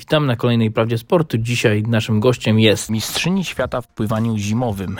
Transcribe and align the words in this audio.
Witam 0.00 0.26
na 0.26 0.36
kolejnej 0.36 0.70
Prawdzie 0.70 0.98
Sportu. 0.98 1.38
Dzisiaj 1.38 1.82
naszym 1.82 2.20
gościem 2.20 2.60
jest 2.60 2.90
mistrzyni 2.90 3.44
świata 3.44 3.80
w 3.80 3.88
pływaniu 3.88 4.38
zimowym. 4.38 4.96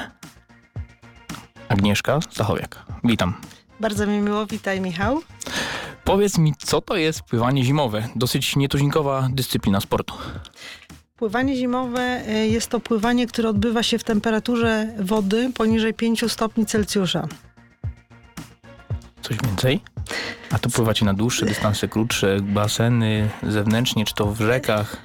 Agnieszka 1.68 2.20
Zachowiak. 2.32 2.86
Witam. 3.04 3.34
Bardzo 3.80 4.06
mi 4.06 4.18
miło, 4.18 4.46
witaj 4.46 4.80
Michał. 4.80 5.22
Powiedz 6.04 6.38
mi, 6.38 6.54
co 6.58 6.80
to 6.80 6.96
jest 6.96 7.22
pływanie 7.22 7.64
zimowe? 7.64 8.08
Dosyć 8.16 8.56
nietuzinkowa 8.56 9.28
dyscyplina 9.32 9.80
sportu. 9.80 10.14
Pływanie 11.16 11.56
zimowe 11.56 12.22
y, 12.28 12.48
jest 12.48 12.68
to 12.70 12.80
pływanie, 12.80 13.26
które 13.26 13.48
odbywa 13.48 13.82
się 13.82 13.98
w 13.98 14.04
temperaturze 14.04 14.94
wody 14.98 15.50
poniżej 15.54 15.94
5 15.94 16.32
stopni 16.32 16.66
Celsjusza. 16.66 17.28
Coś 19.30 19.38
więcej? 19.46 19.80
A 20.52 20.58
to 20.58 20.70
pływacie 20.70 21.04
na 21.04 21.14
dłuższe 21.14 21.46
dystanse, 21.46 21.88
krótsze, 21.88 22.36
baseny 22.40 23.28
zewnętrznie, 23.42 24.04
czy 24.04 24.14
to 24.14 24.26
w 24.26 24.40
rzekach? 24.40 24.96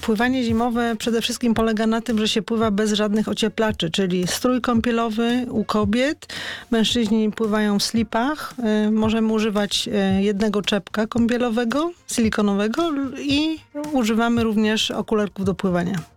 Pływanie 0.00 0.44
zimowe 0.44 0.96
przede 0.98 1.22
wszystkim 1.22 1.54
polega 1.54 1.86
na 1.86 2.00
tym, 2.00 2.18
że 2.18 2.28
się 2.28 2.42
pływa 2.42 2.70
bez 2.70 2.92
żadnych 2.92 3.28
ocieplaczy, 3.28 3.90
czyli 3.90 4.26
strój 4.26 4.60
kąpielowy 4.60 5.46
u 5.50 5.64
kobiet. 5.64 6.26
Mężczyźni 6.70 7.30
pływają 7.30 7.78
w 7.78 7.82
slipach. 7.82 8.54
Możemy 8.92 9.32
używać 9.32 9.88
y, 10.18 10.22
jednego 10.22 10.62
czepka 10.62 11.06
kąpielowego, 11.06 11.90
silikonowego 12.12 12.90
i 13.18 13.58
używamy 13.92 14.42
również 14.44 14.90
okularków 14.90 15.44
do 15.44 15.54
pływania. 15.54 16.11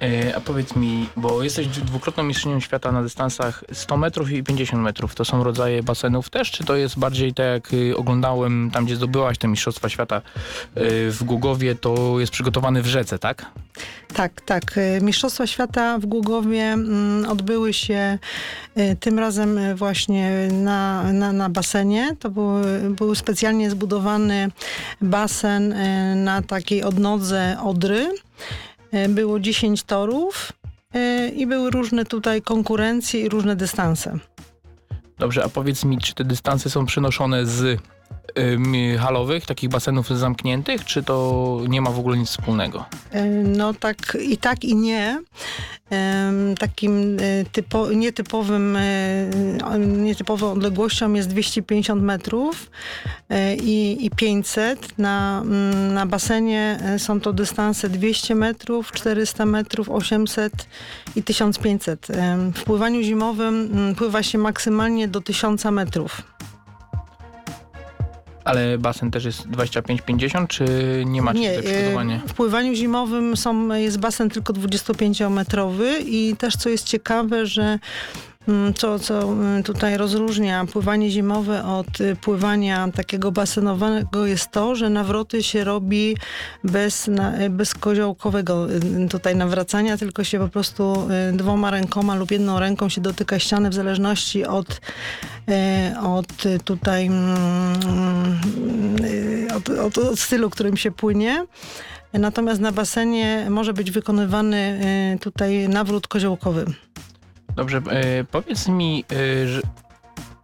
E, 0.00 0.36
a 0.36 0.40
powiedz 0.40 0.76
mi, 0.76 1.08
bo 1.16 1.42
jesteś 1.42 1.66
dwukrotną 1.66 2.22
mistrzynią 2.22 2.60
świata 2.60 2.92
na 2.92 3.02
dystansach 3.02 3.64
100 3.72 3.96
metrów 3.96 4.30
i 4.30 4.42
50 4.42 4.82
metrów. 4.82 5.14
To 5.14 5.24
są 5.24 5.44
rodzaje 5.44 5.82
basenów 5.82 6.30
też, 6.30 6.50
czy 6.50 6.64
to 6.64 6.76
jest 6.76 6.98
bardziej 6.98 7.34
tak 7.34 7.46
jak 7.46 7.72
y, 7.72 7.96
oglądałem 7.96 8.70
tam, 8.72 8.84
gdzie 8.84 8.96
zdobyłaś 8.96 9.38
te 9.38 9.48
Mistrzostwa 9.48 9.88
Świata 9.88 10.16
y, 10.76 11.10
w 11.10 11.24
Głogowie, 11.24 11.74
to 11.74 12.20
jest 12.20 12.32
przygotowany 12.32 12.82
w 12.82 12.86
rzece, 12.86 13.18
tak? 13.18 13.46
Tak, 14.14 14.40
tak. 14.40 14.78
Y, 14.78 15.00
Mistrzostwa 15.02 15.46
Świata 15.46 15.98
w 15.98 16.06
Głogowie 16.06 16.62
mm, 16.62 17.30
odbyły 17.30 17.72
się 17.72 18.18
tym 19.00 19.18
razem 19.18 19.58
właśnie 19.76 20.48
na, 20.52 21.12
na, 21.12 21.32
na 21.32 21.50
basenie. 21.50 22.16
To 22.20 22.30
był, 22.30 22.50
był 22.90 23.14
specjalnie 23.14 23.70
zbudowany 23.70 24.48
basen 25.00 25.74
na 26.24 26.42
takiej 26.42 26.82
odnodze 26.82 27.56
Odry. 27.62 28.08
Y, 28.94 29.08
Było 29.08 29.40
10 29.40 29.82
torów 29.82 30.52
y, 30.96 31.28
i 31.28 31.46
były 31.46 31.70
różne 31.70 32.04
tutaj 32.04 32.42
konkurencje 32.42 33.20
i 33.20 33.28
różne 33.28 33.56
dystanse. 33.56 34.18
Dobrze, 35.18 35.44
a 35.44 35.48
powiedz 35.48 35.84
mi, 35.84 35.98
czy 35.98 36.14
te 36.14 36.24
dystanse 36.24 36.70
są 36.70 36.86
przenoszone 36.86 37.46
z 37.46 37.80
halowych, 38.98 39.46
takich 39.46 39.70
basenów 39.70 40.08
zamkniętych, 40.08 40.84
czy 40.84 41.02
to 41.02 41.58
nie 41.68 41.80
ma 41.80 41.90
w 41.90 41.98
ogóle 41.98 42.18
nic 42.18 42.28
wspólnego? 42.28 42.84
No 43.44 43.74
tak 43.74 44.16
i 44.20 44.38
tak 44.38 44.64
i 44.64 44.76
nie. 44.76 45.20
Takim 46.58 47.16
e, 47.20 47.44
typo, 47.52 47.92
nietypowym, 47.92 48.76
e, 48.76 49.78
nietypową 49.78 50.52
odległością 50.52 51.12
jest 51.12 51.28
250 51.28 52.02
metrów 52.02 52.70
e, 53.28 53.56
i, 53.56 54.06
i 54.06 54.10
500. 54.10 54.98
Na, 54.98 55.42
mm, 55.44 55.94
na 55.94 56.06
basenie 56.06 56.78
są 56.98 57.20
to 57.20 57.32
dystanse 57.32 57.88
200 57.88 58.34
metrów, 58.34 58.92
400 58.92 59.46
metrów, 59.46 59.90
800 59.90 60.52
i 61.16 61.22
1500. 61.22 62.10
Em, 62.10 62.52
W 62.52 62.64
pływaniu 62.64 63.02
zimowym 63.02 63.70
mm, 63.72 63.94
pływa 63.94 64.22
się 64.22 64.38
maksymalnie 64.38 65.08
do 65.08 65.20
1000 65.20 65.64
metrów. 65.64 66.22
Ale 68.50 68.78
basen 68.78 69.10
też 69.10 69.24
jest 69.24 69.48
25-50, 69.48 70.46
czy 70.46 70.64
nie 71.06 71.22
macie 71.22 71.40
Nie, 71.40 71.56
tutaj 71.56 71.72
przygotowania? 71.72 72.16
e, 72.24 72.28
w 72.28 72.34
pływaniu 72.34 72.74
zimowym 72.74 73.36
są, 73.36 73.74
jest 73.74 73.98
basen 73.98 74.30
tylko 74.30 74.52
25-metrowy 74.52 75.84
i 76.06 76.36
też 76.36 76.56
co 76.56 76.68
jest 76.68 76.84
ciekawe, 76.84 77.46
że 77.46 77.78
mm, 78.48 78.74
co, 78.74 79.32
mm, 79.32 79.62
tutaj 79.62 79.96
rozróżnia 79.96 80.66
pływanie 80.72 81.10
zimowe 81.10 81.64
od 81.64 82.00
y, 82.00 82.16
pływania 82.16 82.88
takiego 82.94 83.32
basenowego 83.32 84.26
jest 84.26 84.50
to, 84.50 84.74
że 84.74 84.90
nawroty 84.90 85.42
się 85.42 85.64
robi 85.64 86.16
bez, 86.64 87.08
y, 87.08 87.50
bez 87.50 87.74
koziołkowego 87.74 88.66
y, 88.70 89.08
tutaj 89.08 89.36
nawracania, 89.36 89.96
tylko 89.96 90.24
się 90.24 90.38
po 90.38 90.48
prostu 90.48 91.08
dwoma 91.32 91.70
rękoma 91.70 92.14
lub 92.14 92.30
jedną 92.30 92.60
ręką 92.60 92.88
się 92.88 93.00
dotyka 93.00 93.38
ściany 93.38 93.70
w 93.70 93.74
zależności 93.74 94.44
od, 94.44 94.80
od 96.02 96.26
tutaj 96.64 97.06
mm, 97.06 98.36
od, 99.56 99.68
od, 99.68 99.98
od 99.98 100.18
stylu, 100.18 100.50
którym 100.50 100.76
się 100.76 100.90
płynie. 100.90 101.46
Natomiast 102.12 102.60
na 102.60 102.72
basenie 102.72 103.46
może 103.50 103.72
być 103.72 103.90
wykonywany 103.90 104.80
tutaj 105.20 105.68
nawrót 105.68 106.08
koziołkowy. 106.08 106.64
Dobrze, 107.56 107.82
e, 107.90 108.24
powiedz 108.24 108.68
mi, 108.68 109.04
e, 109.12 109.48
że 109.48 109.60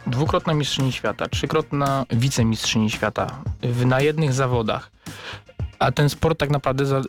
dwukrotna 0.07 0.55
mistrzyni 0.55 0.93
świata, 0.93 1.29
trzykrotna 1.29 2.07
wicemistrzyni 2.11 2.91
świata 2.91 3.43
w, 3.63 3.87
na 3.87 4.01
jednych 4.01 4.33
zawodach, 4.33 4.91
a 5.79 5.93
ten 5.93 6.09
sport 6.09 6.39
tak 6.39 6.51
naprawdę 6.51 6.87
za, 6.87 7.03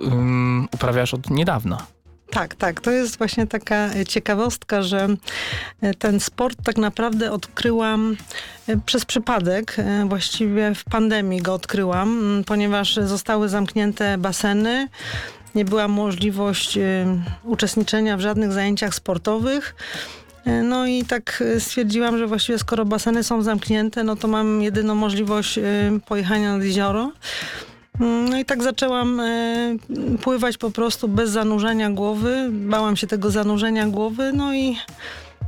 ym, 0.00 0.68
uprawiasz 0.72 1.14
od 1.14 1.30
niedawna. 1.30 1.86
Tak, 2.32 2.54
tak. 2.54 2.80
To 2.80 2.90
jest 2.90 3.18
właśnie 3.18 3.46
taka 3.46 3.74
e, 3.76 4.06
ciekawostka, 4.06 4.82
że 4.82 5.08
e, 5.80 5.94
ten 5.94 6.20
sport 6.20 6.58
tak 6.64 6.76
naprawdę 6.76 7.32
odkryłam 7.32 8.16
e, 8.68 8.76
przez 8.76 9.04
przypadek. 9.04 9.76
Właściwie 10.08 10.74
w 10.74 10.84
pandemii 10.84 11.42
go 11.42 11.54
odkryłam, 11.54 12.42
ponieważ 12.46 12.94
zostały 12.94 13.48
zamknięte 13.48 14.18
baseny. 14.18 14.88
Nie 15.54 15.64
była 15.64 15.88
możliwość 15.88 16.78
e, 16.78 17.06
uczestniczenia 17.44 18.16
w 18.16 18.20
żadnych 18.20 18.52
zajęciach 18.52 18.94
sportowych. 18.94 19.74
E, 20.46 20.62
No 20.62 20.86
i 20.86 21.04
tak 21.04 21.42
e, 21.56 21.60
stwierdziłam, 21.60 22.18
że 22.18 22.26
właściwie 22.26 22.58
skoro 22.58 22.84
baseny 22.84 23.24
są 23.24 23.42
zamknięte, 23.42 24.04
no 24.04 24.16
to 24.16 24.28
mam 24.28 24.62
jedyną 24.62 24.94
możliwość 24.94 25.58
pojechania 26.06 26.56
nad 26.56 26.64
jezioro. 26.64 27.12
Mm, 28.00 28.28
No 28.28 28.38
i 28.38 28.44
tak 28.44 28.62
zaczęłam 28.62 29.22
pływać 30.22 30.58
po 30.58 30.70
prostu 30.70 31.08
bez 31.08 31.30
zanurzenia 31.30 31.90
głowy. 31.90 32.48
Bałam 32.50 32.96
się 32.96 33.06
tego 33.06 33.30
zanurzenia 33.30 33.86
głowy, 33.86 34.32
no 34.32 34.54
i, 34.54 34.76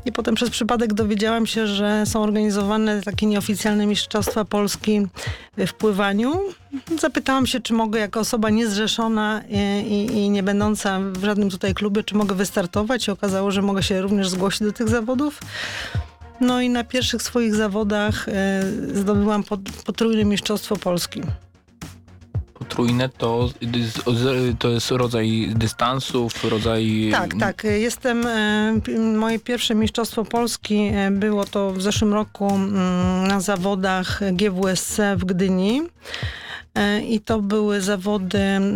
i 0.05 0.13
potem 0.13 0.35
przez 0.35 0.51
przypadek 0.51 0.95
dowiedziałam 0.95 1.47
się, 1.47 1.67
że 1.67 2.07
są 2.07 2.23
organizowane 2.23 3.03
takie 3.03 3.27
nieoficjalne 3.27 3.87
mistrzostwa 3.87 4.45
Polski 4.45 5.07
w 5.59 5.73
pływaniu. 5.73 6.41
Zapytałam 7.01 7.47
się, 7.47 7.61
czy 7.61 7.73
mogę 7.73 8.01
jako 8.01 8.21
osoba 8.21 8.51
niezrzeszona 8.51 9.43
i, 9.49 10.09
i 10.13 10.31
nie 10.31 10.43
będąca 10.43 11.01
w 11.01 11.25
żadnym 11.25 11.51
tutaj 11.51 11.75
klubie, 11.75 12.05
czy 12.05 12.15
mogę 12.15 12.35
wystartować. 12.35 13.09
I 13.09 13.11
okazało, 13.11 13.51
że 13.51 13.63
mogę 13.63 13.83
się 13.83 14.03
również 14.03 14.29
zgłosić 14.29 14.61
do 14.61 14.73
tych 14.73 14.89
zawodów. 14.89 15.41
No 16.41 16.61
i 16.61 16.69
na 16.69 16.85
pierwszych 16.85 17.23
swoich 17.23 17.55
zawodach 17.55 18.29
e, 18.29 18.63
zdobyłam 18.95 19.43
pot- 19.43 19.71
potrójne 19.85 20.25
mistrzostwo 20.25 20.77
Polski. 20.77 21.23
Potrójne 22.75 23.09
to, 23.09 23.49
to 24.59 24.69
jest 24.69 24.91
rodzaj 24.91 25.49
dystansów, 25.55 26.45
rodzaj... 26.45 27.09
Tak, 27.13 27.35
tak. 27.41 27.65
Jestem, 27.65 28.27
e, 28.27 28.73
moje 28.99 29.39
pierwsze 29.39 29.75
Mistrzostwo 29.75 30.25
Polski 30.25 30.91
e, 30.95 31.11
było 31.11 31.45
to 31.45 31.73
w 31.73 31.83
zeszłym 31.83 32.15
roku 32.15 32.55
mm, 32.55 33.27
na 33.29 33.41
zawodach 33.41 34.21
GWSC 34.33 35.01
w 35.17 35.25
Gdyni. 35.25 35.83
E, 36.75 37.01
I 37.01 37.21
to 37.21 37.41
były 37.41 37.81
zawody 37.81 38.39
mm, 38.39 38.73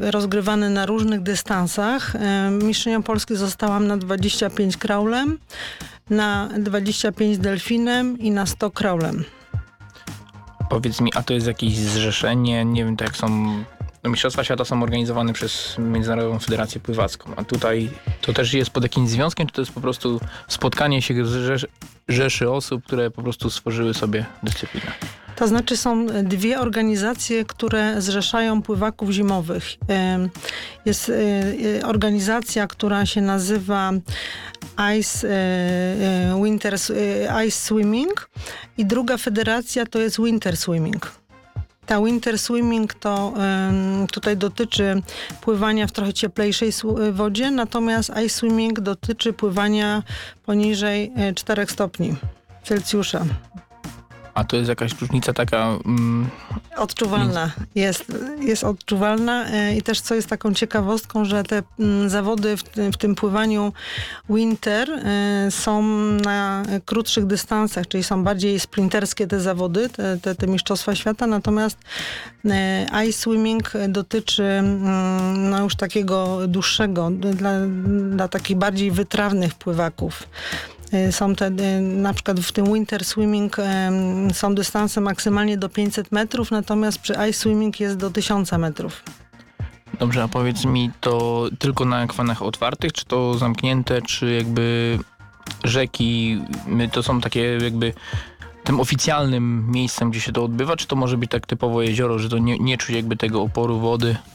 rozgrywane 0.00 0.70
na 0.70 0.86
różnych 0.86 1.20
dystansach. 1.20 2.12
Mistrzynią 2.62 3.02
Polski 3.02 3.36
zostałam 3.36 3.86
na 3.86 3.96
25 3.96 4.76
kraulem, 4.76 5.38
na 6.10 6.48
25 6.58 7.38
delfinem 7.38 8.18
i 8.18 8.30
na 8.30 8.46
100 8.46 8.70
kraulem. 8.70 9.24
Powiedz 10.74 11.00
mi, 11.00 11.12
a 11.14 11.22
to 11.22 11.34
jest 11.34 11.46
jakieś 11.46 11.76
zrzeszenie, 11.76 12.64
nie 12.64 12.84
wiem, 12.84 12.96
tak 12.96 13.08
jak 13.08 13.16
są... 13.16 13.28
No, 14.04 14.10
Mistrzostwa 14.10 14.44
Świata 14.44 14.64
są 14.64 14.82
organizowane 14.82 15.32
przez 15.32 15.76
Międzynarodową 15.78 16.38
Federację 16.38 16.80
Pływacką, 16.80 17.32
a 17.36 17.44
tutaj 17.44 17.90
to 18.20 18.32
też 18.32 18.54
jest 18.54 18.70
pod 18.70 18.82
jakimś 18.82 19.10
związkiem, 19.10 19.46
czy 19.46 19.52
to 19.52 19.62
jest 19.62 19.72
po 19.72 19.80
prostu 19.80 20.20
spotkanie 20.48 21.02
się 21.02 21.26
rzesz, 21.26 21.66
rzeszy 22.08 22.50
osób, 22.50 22.84
które 22.84 23.10
po 23.10 23.22
prostu 23.22 23.50
stworzyły 23.50 23.94
sobie 23.94 24.26
dyscyplinę? 24.42 24.92
To 25.36 25.48
znaczy 25.48 25.76
są 25.76 26.06
dwie 26.06 26.60
organizacje, 26.60 27.44
które 27.44 28.02
zrzeszają 28.02 28.62
pływaków 28.62 29.10
zimowych. 29.10 29.64
Jest 30.84 31.08
e, 31.08 31.14
e, 31.78 31.86
organizacja, 31.86 32.66
która 32.66 33.06
się 33.06 33.20
nazywa 33.20 33.92
Ice, 34.98 35.28
e, 35.28 36.42
Winter, 36.44 36.74
Ice 37.46 37.50
Swimming 37.50 38.30
i 38.78 38.84
druga 38.84 39.16
federacja 39.16 39.86
to 39.86 39.98
jest 39.98 40.20
Winter 40.24 40.56
Swimming. 40.56 41.24
Ta 41.86 42.00
winter 42.00 42.38
swimming 42.38 42.94
to 42.94 43.32
tutaj 44.12 44.36
dotyczy 44.36 45.02
pływania 45.40 45.86
w 45.86 45.92
trochę 45.92 46.12
cieplejszej 46.12 46.72
sł- 46.72 47.12
wodzie, 47.12 47.50
natomiast 47.50 48.10
ice 48.10 48.28
swimming 48.28 48.80
dotyczy 48.80 49.32
pływania 49.32 50.02
poniżej 50.46 51.12
e, 51.16 51.34
4 51.34 51.66
stopni 51.66 52.16
Celsjusza. 52.62 53.24
A 54.34 54.44
to 54.44 54.56
jest 54.56 54.68
jakaś 54.68 55.00
różnica 55.00 55.32
taka... 55.32 55.78
Mm, 55.86 56.28
Odczuwalna. 56.76 57.50
jest, 57.74 58.04
jest 58.40 58.64
odczuwalna 58.64 59.46
e, 59.50 59.76
i 59.76 59.82
też 59.82 60.00
co 60.00 60.14
jest 60.14 60.28
taką 60.28 60.54
ciekawostką, 60.54 61.24
że 61.24 61.42
te 61.44 61.62
mm, 61.78 62.08
zawody 62.08 62.56
w, 62.56 62.62
tym- 62.62 62.92
w 62.92 62.96
tym 62.96 63.14
pływaniu 63.14 63.72
winter 64.30 64.90
e, 64.90 65.50
są 65.50 65.82
na 66.24 66.62
krótszych 66.84 67.26
dystansach, 67.26 67.88
czyli 67.88 68.04
są 68.04 68.24
bardziej 68.24 68.60
sprinterskie 68.60 69.26
te 69.26 69.40
zawody, 69.40 69.88
te, 69.88 70.18
te, 70.18 70.34
te 70.34 70.46
mistrzostwa 70.46 70.94
świata, 70.94 71.26
natomiast 71.26 71.78
e, 72.44 72.86
ice 73.08 73.18
swimming 73.18 73.72
dotyczy 73.88 74.42
mm, 74.44 75.50
no 75.50 75.62
już 75.62 75.76
takiego 75.76 76.38
dłuższego, 76.48 77.10
dla, 77.10 77.50
dla 78.10 78.28
takich 78.28 78.56
bardziej 78.56 78.90
wytrawnych 78.90 79.54
pływaków. 79.54 80.22
Y, 80.94 81.12
Są 81.12 81.34
te, 81.34 81.46
y, 81.46 81.80
na 81.80 82.14
przykład 82.14 82.40
w 82.40 82.52
tym 82.52 82.72
winter 82.72 83.04
swimming 83.04 83.58
em, 83.58 84.30
są 84.34 84.54
dystanse 84.54 85.00
maksymalnie 85.00 85.58
do 85.58 85.68
500 85.68 86.12
metrów, 86.12 86.50
natomiast 86.50 86.98
przy 86.98 87.12
ice 87.12 87.32
swimming 87.32 87.80
jest 87.80 87.96
do 87.96 88.10
1000 88.10 88.52
metrów. 88.52 89.02
dobrze, 90.00 90.22
a 90.22 90.28
powiedz 90.28 90.64
mi, 90.64 90.90
to 91.00 91.44
tylko 91.58 91.84
na 91.84 91.96
akwanach 91.96 92.42
otwartych, 92.42 92.92
czy 92.92 93.04
to 93.04 93.38
zamknięte, 93.38 94.02
czy 94.02 94.34
jakby 94.34 94.98
rzeki, 95.64 96.40
to 96.92 97.02
są 97.02 97.20
takie 97.20 97.58
jakby 97.62 97.92
tym 98.64 98.80
oficjalnym 98.80 99.70
miejscem, 99.70 100.10
gdzie 100.10 100.20
się 100.20 100.32
to 100.32 100.44
odbywa, 100.44 100.76
czy 100.76 100.86
to 100.86 100.96
może 100.96 101.16
być 101.16 101.30
tak 101.30 101.46
typowo 101.46 101.82
jezioro, 101.82 102.18
że 102.18 102.28
to 102.28 102.38
nie, 102.38 102.58
nie 102.58 102.78
czuć 102.78 102.96
jakby 102.96 103.16
tego 103.16 103.42
oporu 103.42 103.78
wody? 103.78 104.10
E, 104.10 104.33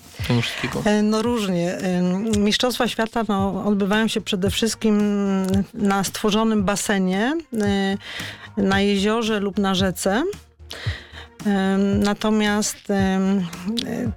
No 1.04 1.22
różnie. 1.22 1.78
Em, 1.78 2.32
Mistrzostwa 2.38 2.88
świata 2.88 3.24
no, 3.28 3.64
odbywają 3.66 4.08
się 4.08 4.22
przede 4.22 4.50
wszystkim 4.50 4.98
na 5.74 6.04
stworzonym 6.04 6.64
basenie, 6.64 7.38
e, 7.62 7.98
na 8.58 8.82
jeziorze 8.82 9.40
lub 9.40 9.58
na 9.58 9.76
rzece. 9.76 10.24
Natomiast 12.04 12.92
e, 12.92 13.20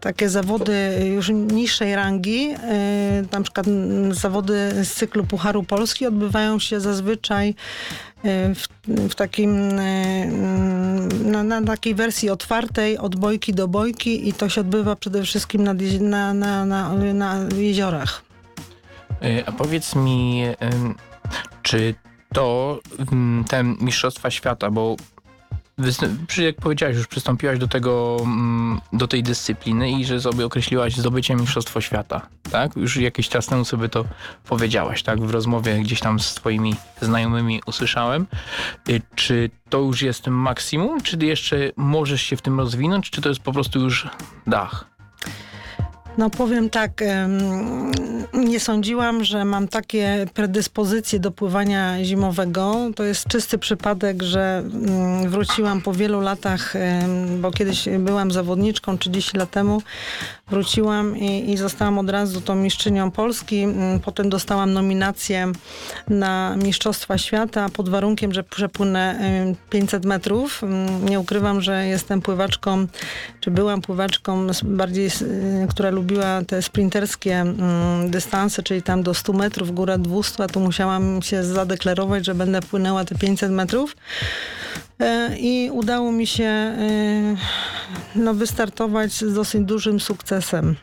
takie 0.01 0.29
zawody 0.29 1.11
już 1.15 1.29
niższej 1.29 1.97
rangi, 1.97 2.49
e, 2.51 3.23
na 3.33 3.41
przykład 3.41 3.67
zawody 4.11 4.85
z 4.85 4.95
cyklu 4.95 5.25
Pucharu 5.25 5.63
Polski 5.63 6.07
odbywają 6.07 6.59
się 6.59 6.81
zazwyczaj 6.81 7.49
e, 7.49 8.55
w, 8.55 8.69
w 9.11 9.15
takim, 9.15 9.69
na, 11.25 11.43
na 11.43 11.63
takiej 11.63 11.95
wersji 11.95 12.31
otwartej 12.31 12.99
od 12.99 13.17
bojki 13.17 13.55
do 13.55 13.69
bojki 13.69 14.29
i 14.29 14.33
to 14.33 14.49
się 14.49 14.61
odbywa 14.61 14.97
przede 14.97 15.23
wszystkim 15.23 15.65
nad, 15.65 15.79
na, 16.01 16.35
na, 16.35 16.67
na, 16.67 16.95
na 17.15 17.37
jeziorach. 17.57 18.23
A 19.47 19.53
powiedz 19.53 19.95
mi, 19.95 20.45
czy 21.63 21.95
to 22.35 22.79
te 23.49 23.65
Mistrzostwa 23.65 24.31
Świata, 24.31 24.71
bo 24.71 24.97
jak 26.39 26.57
powiedziałaś, 26.57 26.97
już 26.97 27.07
przystąpiłaś 27.07 27.59
do 27.59 27.69
tego, 27.69 28.17
mm, 28.23 28.81
do 28.93 29.09
tej 29.09 29.23
dyscypliny 29.23 29.91
i 29.91 30.05
że 30.05 30.21
sobie 30.21 30.47
określiłaś 30.47 30.97
zdobycie 30.97 31.35
Mistrzostwo 31.35 31.81
Świata, 31.81 32.27
tak? 32.51 32.77
Już 32.77 32.97
jakiś 32.97 33.29
czas 33.29 33.47
temu 33.47 33.65
sobie 33.65 33.89
to 33.89 34.05
powiedziałaś, 34.49 35.03
tak? 35.03 35.21
W 35.21 35.31
rozmowie 35.31 35.79
gdzieś 35.81 36.01
tam 36.01 36.21
z 36.21 36.35
twoimi 36.35 36.75
znajomymi 37.01 37.61
usłyszałem. 37.67 38.27
Y, 38.89 39.03
Czy 39.15 39.51
to 39.69 39.79
już 39.79 40.03
jest 40.03 40.27
maksimum, 40.27 41.01
czy 41.01 41.17
jeszcze 41.17 41.57
możesz 41.77 42.23
się 42.23 42.37
w 42.37 42.43
tym 42.43 42.61
rozwinąć, 42.61 43.11
czy 43.11 43.21
to 43.21 43.29
jest 43.29 43.41
po 43.41 43.53
prostu 43.53 43.81
już 43.81 44.09
dach? 44.47 44.93
No 46.19 46.31
powiem 46.31 46.71
tak, 46.71 47.03
nie 48.53 48.61
sądziłam, 48.61 49.25
że 49.25 49.45
mam 49.45 49.69
takie 49.69 50.27
predyspozycje 50.35 51.21
do 51.21 51.31
pływania 51.31 52.05
zimowego. 52.05 52.91
To 52.95 53.05
jest 53.05 53.29
czysty 53.29 53.59
przypadek, 53.59 54.23
że 54.23 54.63
mm, 54.65 55.31
wróciłam 55.31 55.81
po 55.81 55.93
wielu 55.93 56.21
latach, 56.21 56.75
bo 57.41 57.51
kiedyś 57.51 57.89
byłam 57.99 58.31
zawodniczką 58.31 58.99
30 58.99 59.37
lat 59.37 59.51
temu, 59.51 59.83
wróciłam 60.51 61.17
i, 61.17 61.51
i 61.51 61.57
zostałam 61.57 61.99
od 61.99 62.11
razu 62.11 62.41
tą 62.41 62.55
mistrzynią 62.55 63.11
Polski. 63.11 63.63
Mm, 63.63 64.01
Potem 64.01 64.31
dostałam 64.31 64.73
nominację 64.73 65.53
na 66.09 66.57
Mistrzostwa 66.57 67.19
Świata 67.19 67.69
pod 67.69 67.89
warunkiem, 67.89 68.33
że 68.33 68.43
przepłynę 68.43 69.19
em, 69.21 69.55
500 69.71 70.05
metrów. 70.05 70.63
Mm, 70.65 71.09
Nie 71.09 71.21
ukrywam, 71.21 71.61
że 71.61 71.87
jestem 71.87 72.23
pływaczką, 72.23 72.87
czy 73.41 73.51
byłam 73.51 73.81
pływaczką 73.81 74.47
bardziej, 74.65 75.07
y, 75.07 75.67
która 75.71 75.91
lubiła 75.91 76.43
te 76.47 76.63
sprinterskie 76.63 77.35
mm, 77.41 78.11
dystanse, 78.43 78.63
czyli 78.63 78.83
tam 78.83 79.03
do 79.03 79.15
100 79.15 79.33
metrów, 79.33 79.75
góra 79.75 79.99
200, 79.99 80.45
a 80.45 80.47
tu 80.47 80.61
musiałam 80.61 81.23
się 81.23 81.45
zadeklarować, 81.45 82.27
że 82.27 82.35
będę 82.35 82.63
płynęła 82.63 83.05
te 83.05 83.15
500 83.15 83.53
metrów. 83.53 83.97
E, 85.01 85.37
I 85.39 85.71
udało 85.71 86.13
mi 86.13 86.27
się 86.27 86.45
e, 86.45 86.77
no, 88.15 88.35
wystartować 88.35 89.13
z 89.13 89.35
dosyć 89.35 89.65
dużym 89.65 90.01
sukcesem. 90.01 90.77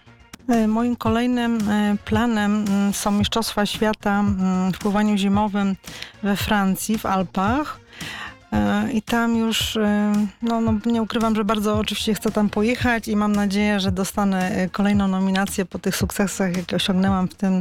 E, 0.50 0.68
Moim 0.68 0.96
kolejnym 0.96 1.60
planem 2.06 2.66
mm, 2.68 2.94
są 2.94 3.12
Mistrzostwa 3.12 3.66
Świata 3.66 4.20
mm, 4.20 4.74
w 4.74 4.78
pływaniu 4.78 5.18
zimowym 5.18 5.76
we 6.24 6.36
Francji, 6.36 6.98
w 6.98 7.06
Alpach. 7.06 7.80
E, 8.52 8.92
I 8.92 9.02
tam 9.02 9.38
już, 9.38 9.78
e, 9.78 10.14
no, 10.42 10.62
no 10.62 10.74
nie 10.86 11.02
ukrywam, 11.02 11.36
że 11.36 11.46
bardzo 11.46 11.78
oczywiście 11.78 12.14
chcę 12.14 12.32
tam 12.32 12.50
pojechać 12.50 13.08
i 13.08 13.16
mam 13.16 13.36
nadzieję, 13.36 13.80
że 13.80 13.92
dostanę 13.92 14.52
e, 14.52 14.70
kolejną 14.70 15.08
nominację 15.08 15.66
po 15.66 15.80
tych 15.80 15.96
sukcesach, 15.96 16.58
jakie 16.58 16.76
osiągnęłam 16.76 17.28
w 17.28 17.36
tym, 17.36 17.60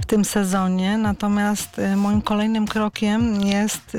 w 0.00 0.06
tym 0.06 0.24
sezonie. 0.24 0.98
Natomiast 0.98 1.80
moim 1.96 2.22
kolejnym 2.22 2.66
krokiem 2.66 3.40
jest 3.40 3.96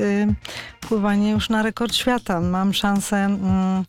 pływanie 0.80 1.30
już 1.30 1.48
na 1.48 1.62
rekord 1.62 1.94
świata. 1.94 2.40
Mam 2.40 2.74
szansę 2.74 3.16
mm, 3.16 3.84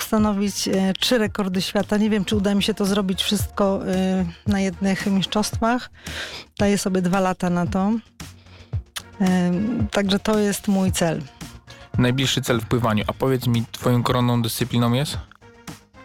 ustanowić 0.00 0.68
trzy 1.00 1.18
rekordy 1.18 1.62
świata. 1.62 1.96
Nie 1.96 2.10
wiem, 2.10 2.24
czy 2.24 2.36
uda 2.36 2.54
mi 2.54 2.62
się 2.62 2.74
to 2.74 2.84
zrobić 2.84 3.22
wszystko 3.22 3.80
na 4.46 4.60
jednych 4.60 5.06
mistrzostwach. 5.06 5.90
Daję 6.58 6.78
sobie 6.78 7.02
dwa 7.02 7.20
lata 7.20 7.50
na 7.50 7.66
to. 7.66 7.92
Także 9.90 10.18
to 10.18 10.38
jest 10.38 10.68
mój 10.68 10.92
cel. 10.92 11.22
Najbliższy 11.98 12.42
cel 12.42 12.60
w 12.60 12.66
pływaniu, 12.66 13.04
a 13.06 13.12
powiedz 13.12 13.46
mi, 13.46 13.64
twoją 13.72 14.02
koronną 14.02 14.42
dyscypliną 14.42 14.92
jest? 14.92 15.18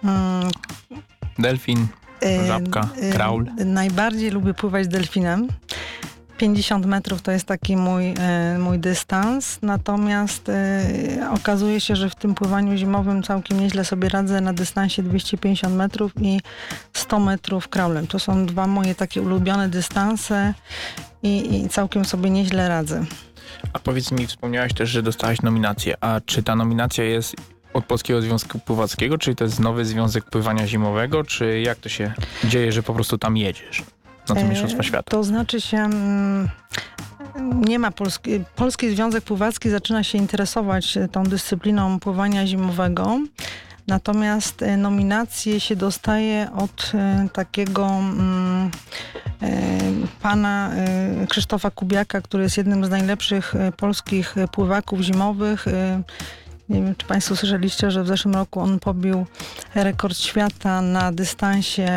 Mm, 0.04 0.50
Delfin, 1.40 1.88
e, 2.24 2.48
Żabka, 2.48 2.90
e, 3.02 3.12
kraul. 3.12 3.46
Najbardziej 3.66 4.32
lubię 4.32 4.54
pływać 4.54 4.88
delfinem. 4.88 5.48
50 6.38 6.86
metrów 6.86 7.22
to 7.22 7.32
jest 7.32 7.46
taki 7.46 7.78
mój, 7.78 8.14
e, 8.20 8.58
mój 8.60 8.80
dystans, 8.80 9.60
natomiast 9.62 10.50
e, 10.50 11.30
okazuje 11.34 11.80
się, 11.80 11.96
że 11.96 12.10
w 12.10 12.16
tym 12.16 12.36
pływaniu 12.36 12.78
zimowym 12.78 13.24
całkiem 13.24 13.60
nieźle 13.60 13.86
sobie 13.86 14.10
radzę 14.10 14.42
na 14.42 14.54
dystansie 14.54 15.04
250 15.04 15.76
metrów 15.76 16.12
i 16.22 16.42
100 16.94 17.20
metrów 17.20 17.68
kraulem. 17.68 18.08
To 18.08 18.20
są 18.20 18.46
dwa 18.46 18.68
moje 18.68 18.96
takie 18.96 19.22
ulubione 19.22 19.70
dystanse 19.70 20.54
i, 21.24 21.62
i 21.62 21.70
całkiem 21.70 22.06
sobie 22.06 22.30
nieźle 22.30 22.70
radzę. 22.70 23.06
A 23.74 23.80
powiedz 23.80 24.12
mi, 24.12 24.28
wspomniałaś 24.28 24.74
też, 24.74 24.90
że 24.90 25.04
dostałaś 25.04 25.42
nominację. 25.42 25.96
A 26.02 26.22
czy 26.26 26.44
ta 26.44 26.56
nominacja 26.56 27.04
jest 27.04 27.36
od 27.74 27.86
Polskiego 27.86 28.22
Związku 28.22 28.60
Pływackiego? 28.60 29.18
Czy 29.18 29.36
to 29.36 29.44
jest 29.44 29.60
nowy 29.60 29.86
Związek 29.86 30.26
Pływania 30.26 30.68
Zimowego? 30.68 31.24
Czy 31.24 31.60
jak 31.60 31.78
to 31.78 31.90
się 31.90 32.14
dzieje, 32.44 32.72
że 32.72 32.84
po 32.84 32.94
prostu 32.94 33.18
tam 33.18 33.38
jedziesz 33.38 33.84
na 34.30 34.36
te 34.36 34.42
E, 34.42 34.50
Mistrzostwa 34.50 34.84
Świata? 34.84 35.12
To 35.12 35.24
znaczy 35.24 35.62
się, 35.62 35.78
mm, 35.78 36.50
nie 37.68 37.80
ma 37.80 37.92
Polski, 37.92 38.44
Polski 38.56 38.90
Związek 38.90 39.24
Pływacki 39.24 39.70
zaczyna 39.70 40.04
się 40.04 40.18
interesować 40.18 40.98
tą 41.12 41.24
dyscypliną 41.24 42.00
pływania 42.00 42.48
zimowego. 42.48 43.20
Natomiast 43.88 44.62
e, 44.62 44.78
nominacje 44.78 45.60
się 45.60 45.76
dostaje 45.76 46.48
od 46.58 46.92
e, 46.94 47.28
takiego 47.34 47.88
mm, 47.88 48.72
e, 49.42 49.50
pana 50.22 50.72
Krzysztofa 51.30 51.72
Kubiaka, 51.72 52.22
który 52.22 52.44
jest 52.44 52.58
jednym 52.58 52.86
z 52.86 52.90
najlepszych 52.90 53.54
polskich 53.78 54.36
pływaków 54.52 55.02
zimowych. 55.02 55.66
Nie 56.70 56.82
wiem, 56.82 56.96
czy 56.98 57.06
Państwo 57.06 57.36
słyszeliście, 57.36 57.92
że 57.92 58.04
w 58.04 58.08
zeszłym 58.08 58.34
roku 58.36 58.60
on 58.60 58.80
pobił 58.80 59.26
rekord 59.76 60.18
świata 60.18 60.82
na 60.82 61.12
dystansie 61.12 61.90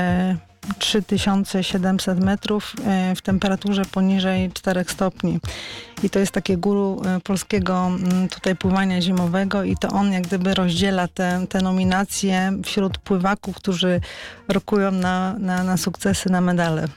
3700 0.78 2.20
metrów 2.20 2.75
e, 2.87 3.14
w 3.16 3.22
temperaturze 3.22 3.82
poniżej 3.84 4.50
4 4.52 4.84
stopni. 4.88 5.38
I 6.02 6.10
to 6.10 6.18
jest 6.18 6.32
takie 6.32 6.56
guru 6.56 7.02
e, 7.06 7.20
polskiego 7.20 7.87
mm, 7.87 8.28
tutaj 8.28 8.56
pływania 8.56 9.00
zimowego 9.00 9.62
i 9.62 9.76
to 9.76 9.88
on 9.88 10.12
jak 10.12 10.22
gdyby 10.22 10.54
rozdziela 10.54 11.08
te, 11.08 11.46
te 11.48 11.62
nominacje 11.62 12.52
wśród 12.64 12.98
pływaków, 12.98 13.56
którzy 13.56 14.00
rokują 14.48 14.90
na, 14.90 15.34
na, 15.38 15.64
na 15.64 15.76
sukcesy, 15.76 16.30
na 16.30 16.40
medale. 16.40 16.88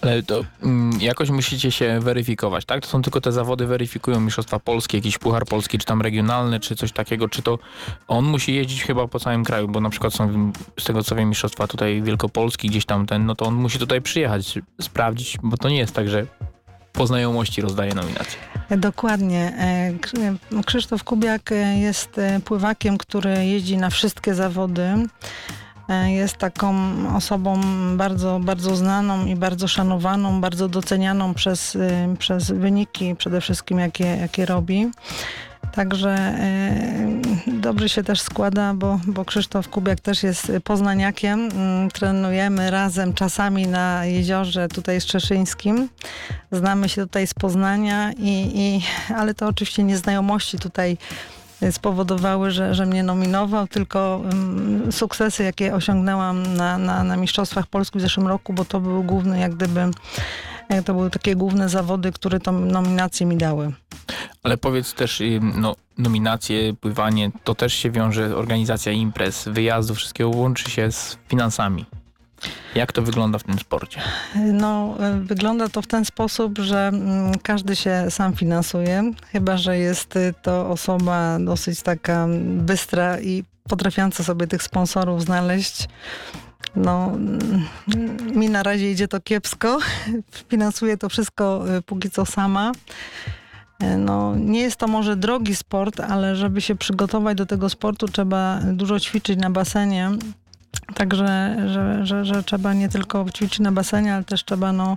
Ale 0.00 0.22
to 0.22 0.44
mm, 0.62 1.00
jakoś 1.00 1.30
musicie 1.30 1.70
się 1.70 2.00
weryfikować, 2.00 2.64
tak? 2.64 2.80
To 2.80 2.88
są 2.88 3.02
tylko 3.02 3.20
te 3.20 3.32
zawody 3.32 3.66
weryfikują 3.66 4.20
Mistrzostwa 4.20 4.58
Polskie, 4.58 4.98
jakiś 4.98 5.18
Puchar 5.18 5.44
Polski, 5.44 5.78
czy 5.78 5.86
tam 5.86 6.02
regionalny, 6.02 6.60
czy 6.60 6.76
coś 6.76 6.92
takiego. 6.92 7.28
Czy 7.28 7.42
to 7.42 7.58
on 8.08 8.24
musi 8.24 8.54
jeździć 8.54 8.84
chyba 8.84 9.08
po 9.08 9.20
całym 9.20 9.44
kraju, 9.44 9.68
bo 9.68 9.80
na 9.80 9.90
przykład 9.90 10.14
są 10.14 10.52
z 10.80 10.84
tego 10.84 11.02
co 11.02 11.14
wiem 11.14 11.28
Mistrzostwa 11.28 11.66
tutaj 11.66 12.02
Wielkopolski, 12.02 12.68
gdzieś 12.68 12.86
tam 12.86 13.06
ten, 13.06 13.26
no 13.26 13.34
to 13.34 13.44
on 13.44 13.54
musi 13.54 13.78
tutaj 13.78 14.02
przyjechać, 14.02 14.58
sprawdzić, 14.80 15.38
bo 15.42 15.56
to 15.56 15.68
nie 15.68 15.78
jest 15.78 15.94
tak, 15.94 16.08
że 16.08 16.26
po 16.92 17.06
znajomości 17.06 17.60
rozdaje 17.60 17.94
nominacje. 17.94 18.38
Dokładnie. 18.70 19.52
E, 19.58 19.92
Krzy- 20.00 20.64
Krzysztof 20.66 21.04
Kubiak 21.04 21.52
e, 21.52 21.78
jest 21.78 22.18
e, 22.18 22.40
pływakiem, 22.40 22.98
który 22.98 23.46
jeździ 23.46 23.76
na 23.76 23.90
wszystkie 23.90 24.34
zawody. 24.34 24.94
E, 25.88 26.12
Jest 26.12 26.36
taką 26.36 26.74
osobą 27.16 27.60
bardzo, 27.96 28.40
bardzo 28.40 28.76
znaną 28.76 29.26
i 29.26 29.36
bardzo 29.36 29.68
szanowaną, 29.68 30.40
bardzo 30.40 30.68
docenianą 30.68 31.34
przez, 31.34 31.76
e, 31.76 32.14
przez 32.18 32.50
wyniki 32.50 33.14
przede 33.16 33.40
wszystkim, 33.40 33.78
jakie, 33.78 34.04
jakie 34.04 34.46
robi. 34.46 34.90
Także 35.72 36.10
e, 36.10 36.70
dobrze 37.46 37.88
się 37.88 38.02
też 38.02 38.20
składa, 38.20 38.74
bo, 38.74 39.00
bo 39.06 39.24
Krzysztof 39.24 39.68
Kubiak 39.68 40.00
też 40.00 40.22
jest 40.22 40.52
poznaniakiem. 40.64 41.48
Mm, 41.52 41.90
Trenujemy 41.90 42.70
razem 42.70 43.14
czasami 43.14 43.66
na 43.66 44.04
jeziorze 44.04 44.68
tutaj 44.68 45.00
Szczeszyńskim. 45.00 45.88
Znamy 46.52 46.88
się 46.88 47.02
tutaj 47.02 47.26
z 47.26 47.34
Poznania, 47.34 48.12
i, 48.12 48.50
i, 48.54 48.82
ale 49.16 49.34
to 49.34 49.46
oczywiście 49.46 49.84
nieznajomości 49.84 50.58
tutaj 50.58 50.96
spowodowały, 51.72 52.50
że, 52.50 52.74
że 52.74 52.86
mnie 52.86 53.02
nominował, 53.02 53.66
tylko 53.66 54.20
um, 54.24 54.92
sukcesy, 54.92 55.44
jakie 55.44 55.74
osiągnęłam 55.74 56.56
na, 56.56 56.78
na, 56.78 57.04
na 57.04 57.16
Mistrzostwach 57.16 57.66
Polski 57.66 57.98
w 57.98 58.02
zeszłym 58.02 58.26
roku, 58.26 58.52
bo 58.52 58.64
to 58.64 58.80
były 58.80 59.04
główne, 59.04 59.38
jak 59.38 59.54
gdyby, 59.54 59.80
e, 60.68 60.82
to 60.82 60.94
były 60.94 61.10
takie 61.10 61.36
główne 61.36 61.68
zawody, 61.68 62.12
które 62.12 62.40
tą 62.40 62.52
nominację 62.52 63.26
mi 63.26 63.36
dały. 63.36 63.72
Ale 64.42 64.56
powiedz 64.56 64.94
też, 64.94 65.20
y, 65.20 65.40
no, 65.42 65.76
nominacje, 65.98 66.74
pływanie, 66.74 67.30
to 67.44 67.54
też 67.54 67.74
się 67.74 67.90
wiąże, 67.90 68.36
organizacja 68.36 68.92
imprez, 68.92 69.48
wyjazdów, 69.48 69.96
wszystkiego 69.96 70.30
łączy 70.30 70.70
się 70.70 70.92
z 70.92 71.18
finansami. 71.28 71.86
Jak 72.74 72.92
to 72.92 73.02
wygląda 73.02 73.38
w 73.38 73.42
tym 73.42 73.58
sporcie? 73.58 74.00
No, 74.52 74.96
e, 75.00 75.20
wygląda 75.20 75.68
to 75.68 75.82
w 75.82 75.86
ten 75.86 76.04
sposób, 76.04 76.58
że 76.58 76.88
mm, 76.88 77.38
każdy 77.42 77.76
się 77.76 78.06
sam 78.10 78.36
finansuje, 78.36 79.12
chyba 79.32 79.56
że 79.56 79.78
jest 79.78 80.16
y, 80.16 80.34
to 80.42 80.70
osoba 80.70 81.38
dosyć 81.40 81.82
taka 81.82 82.26
bystra 82.44 83.20
i 83.20 83.44
potrafiąca 83.68 84.24
sobie 84.24 84.46
tych 84.46 84.62
sponsorów 84.62 85.22
znaleźć. 85.22 85.88
No, 86.76 87.06
mm, 87.06 87.66
mi 88.38 88.50
na 88.50 88.62
razie 88.62 88.90
idzie 88.90 89.08
to 89.08 89.20
kiepsko. 89.20 89.78
Finansuję 90.50 90.96
to 90.96 91.08
wszystko 91.08 91.64
y, 91.76 91.82
póki 91.82 92.10
co 92.10 92.26
sama. 92.26 92.72
E, 93.80 93.96
No, 93.98 94.36
nie 94.36 94.60
jest 94.60 94.76
to 94.76 94.86
może 94.86 95.16
drogi 95.16 95.56
sport, 95.56 96.00
ale 96.00 96.36
żeby 96.36 96.60
się 96.60 96.74
przygotować 96.76 97.38
do 97.38 97.46
tego 97.46 97.68
sportu, 97.68 98.08
trzeba 98.08 98.60
dużo 98.72 99.00
ćwiczyć 99.00 99.38
na 99.38 99.50
basenie. 99.50 100.10
Także, 100.94 101.56
że, 101.72 102.06
że, 102.06 102.24
że 102.24 102.42
trzeba 102.42 102.74
nie 102.74 102.88
tylko 102.88 103.26
ćwiczyć 103.34 103.60
na 103.60 103.72
basenie, 103.72 104.14
ale 104.14 104.24
też 104.24 104.44
trzeba 104.44 104.72
no, 104.72 104.96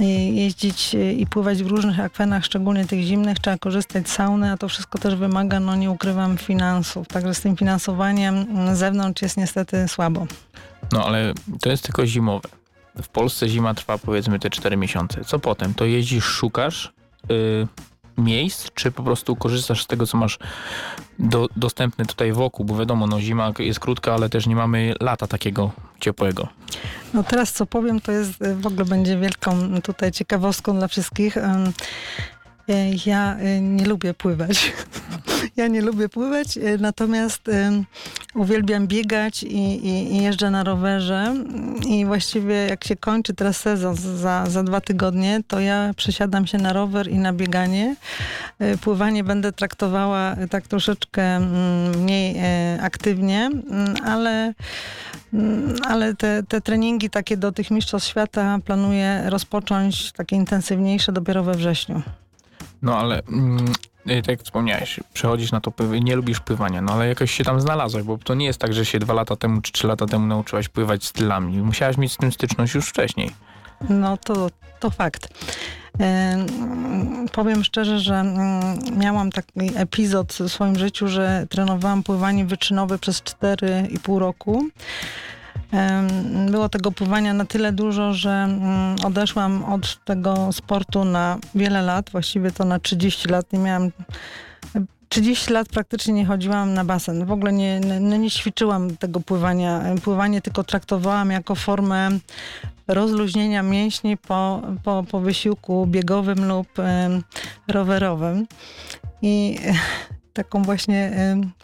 je- 0.00 0.32
jeździć 0.32 0.94
i 1.16 1.26
pływać 1.26 1.62
w 1.62 1.66
różnych 1.66 2.00
akwenach, 2.00 2.44
szczególnie 2.44 2.84
tych 2.84 3.02
zimnych, 3.02 3.38
trzeba 3.38 3.58
korzystać 3.58 4.08
z 4.08 4.12
sauny, 4.12 4.52
a 4.52 4.56
to 4.56 4.68
wszystko 4.68 4.98
też 4.98 5.14
wymaga, 5.14 5.60
no 5.60 5.76
nie 5.76 5.90
ukrywam, 5.90 6.36
finansów. 6.38 7.08
Także 7.08 7.34
z 7.34 7.40
tym 7.40 7.56
finansowaniem 7.56 8.34
mm, 8.50 8.76
z 8.76 8.78
zewnątrz 8.78 9.22
jest 9.22 9.36
niestety 9.36 9.88
słabo. 9.88 10.26
No 10.92 11.06
ale 11.06 11.32
to 11.60 11.70
jest 11.70 11.84
tylko 11.84 12.06
zimowe. 12.06 12.48
W 13.02 13.08
Polsce 13.08 13.48
zima 13.48 13.74
trwa 13.74 13.98
powiedzmy 13.98 14.38
te 14.38 14.50
4 14.50 14.76
miesiące. 14.76 15.24
Co 15.24 15.38
potem? 15.38 15.74
To 15.74 15.84
jeździsz, 15.84 16.24
szukasz 16.24 16.92
y, 17.30 17.66
miejsc, 18.18 18.70
czy 18.74 18.90
po 18.90 19.02
prostu 19.02 19.36
korzystasz 19.36 19.82
z 19.82 19.86
tego, 19.86 20.06
co 20.06 20.18
masz 20.18 20.38
do, 21.18 21.48
dostępne 21.56 22.06
tutaj 22.06 22.32
wokół? 22.32 22.66
Bo 22.66 22.76
wiadomo, 22.76 23.06
no 23.06 23.20
zima 23.20 23.52
jest 23.58 23.80
krótka, 23.80 24.14
ale 24.14 24.28
też 24.28 24.46
nie 24.46 24.56
mamy 24.56 24.94
lata 25.00 25.26
takiego 25.26 25.70
ciepłego. 26.00 26.48
No 27.14 27.22
teraz 27.22 27.52
co 27.52 27.66
powiem, 27.66 28.00
to 28.00 28.12
jest 28.12 28.32
w 28.60 28.66
ogóle 28.66 28.84
będzie 28.84 29.18
wielką 29.18 29.80
tutaj 29.82 30.12
ciekawostką 30.12 30.76
dla 30.76 30.88
wszystkich. 30.88 31.36
Ym, 32.68 32.74
y, 32.76 32.96
Ja 33.06 33.36
nie 33.60 33.86
lubię 33.86 34.14
pływać. 34.14 34.72
Ja 35.56 35.68
nie 35.68 35.82
lubię 35.82 36.08
pływać, 36.08 36.58
natomiast 36.78 37.48
ym, 37.48 37.84
uwielbiam 38.34 38.86
biegać 38.86 39.42
i, 39.42 39.86
i, 39.86 40.14
i 40.14 40.22
jeżdżę 40.22 40.50
na 40.50 40.64
rowerze. 40.64 41.34
I 41.86 42.06
właściwie 42.06 42.54
jak 42.54 42.84
się 42.84 42.96
kończy 42.96 43.34
teraz 43.34 43.56
sezon 43.56 43.96
za, 43.96 44.46
za 44.46 44.62
dwa 44.62 44.80
tygodnie, 44.80 45.40
to 45.48 45.60
ja 45.60 45.90
przesiadam 45.96 46.46
się 46.46 46.58
na 46.58 46.72
rower 46.72 47.08
i 47.08 47.18
na 47.18 47.32
bieganie. 47.32 47.96
Pływanie 48.80 49.24
będę 49.24 49.52
traktowała 49.52 50.36
tak 50.50 50.68
troszeczkę 50.68 51.22
mm, 51.22 52.00
mniej 52.00 52.36
aktywnie, 52.80 53.50
mm, 53.70 53.94
ale 54.04 54.54
Mm, 55.32 55.76
Ale 55.88 56.14
te, 56.14 56.42
te 56.42 56.60
treningi 56.60 57.10
takie 57.10 57.36
do 57.36 57.52
tych 57.52 57.70
mistrzostw 57.70 58.08
świata 58.08 58.58
planuję 58.64 59.22
rozpocząć 59.26 60.12
takie 60.12 60.36
intensywniejsze 60.36 61.12
dopiero 61.12 61.42
we 61.42 61.54
wrześniu. 61.54 62.02
No 62.82 62.98
ale 62.98 63.22
mm, 63.28 63.72
tak 64.06 64.28
jak 64.28 64.42
wspomniałeś, 64.42 65.00
przechodzisz 65.14 65.52
na 65.52 65.60
to, 65.60 65.70
pływ- 65.70 66.02
nie 66.02 66.16
lubisz 66.16 66.40
pływania, 66.40 66.82
no 66.82 66.92
ale 66.92 67.08
jakoś 67.08 67.30
się 67.30 67.44
tam 67.44 67.60
znalazłeś, 67.60 68.02
bo 68.04 68.18
to 68.18 68.34
nie 68.34 68.46
jest 68.46 68.58
tak, 68.58 68.72
że 68.74 68.84
się 68.84 68.98
dwa 68.98 69.14
lata 69.14 69.36
temu 69.36 69.60
czy 69.60 69.72
trzy 69.72 69.86
lata 69.86 70.06
temu 70.06 70.26
nauczyłaś 70.26 70.68
pływać 70.68 71.04
stylami. 71.04 71.58
Musiałaś 71.58 71.96
mieć 71.98 72.12
z 72.12 72.16
tym 72.16 72.32
styczność 72.32 72.74
już 72.74 72.88
wcześniej. 72.88 73.30
No 73.88 74.16
to, 74.16 74.48
to 74.80 74.90
fakt. 74.90 75.28
Em, 75.98 76.46
Powiem 77.32 77.64
szczerze, 77.64 77.98
że 78.00 78.14
mm, 78.14 78.98
miałam 78.98 79.30
taki 79.32 79.52
epizod 79.76 80.32
w 80.32 80.48
swoim 80.52 80.78
życiu, 80.78 81.08
że 81.08 81.46
trenowałam 81.50 82.02
pływanie 82.02 82.44
wyczynowe 82.44 82.98
przez 82.98 83.22
4,5 83.22 84.18
roku. 84.18 84.64
Było 86.50 86.68
tego 86.68 86.92
pływania 86.92 87.34
na 87.34 87.44
tyle 87.44 87.72
dużo, 87.72 88.12
że 88.12 88.30
mm, 88.30 88.96
odeszłam 89.04 89.64
od 89.64 90.04
tego 90.04 90.52
sportu 90.52 91.04
na 91.04 91.38
wiele 91.54 91.82
lat, 91.82 92.10
właściwie 92.10 92.50
to 92.50 92.64
na 92.64 92.78
30 92.78 93.28
lat. 93.28 93.52
Nie 93.52 93.58
miałam 93.58 93.90
30 95.08 95.52
lat 95.52 95.68
praktycznie 95.68 96.14
nie 96.14 96.26
chodziłam 96.26 96.74
na 96.74 96.84
basen. 96.84 97.26
W 97.26 97.32
ogóle 97.32 97.52
nie, 97.52 97.80
nie, 97.80 98.18
nie 98.18 98.30
ćwiczyłam 98.30 98.96
tego 98.96 99.20
pływania. 99.20 99.82
Pływanie 100.04 100.40
tylko 100.40 100.64
traktowałam 100.64 101.30
jako 101.30 101.54
formę 101.54 102.08
rozluźnienia 102.88 103.62
mięśni 103.62 104.16
po, 104.16 104.62
po, 104.84 105.04
po 105.10 105.20
wysiłku 105.20 105.86
biegowym 105.86 106.48
lub 106.48 106.68
rowerowym. 107.68 108.46
I 109.22 109.58
taką 110.32 110.62
właśnie 110.62 111.12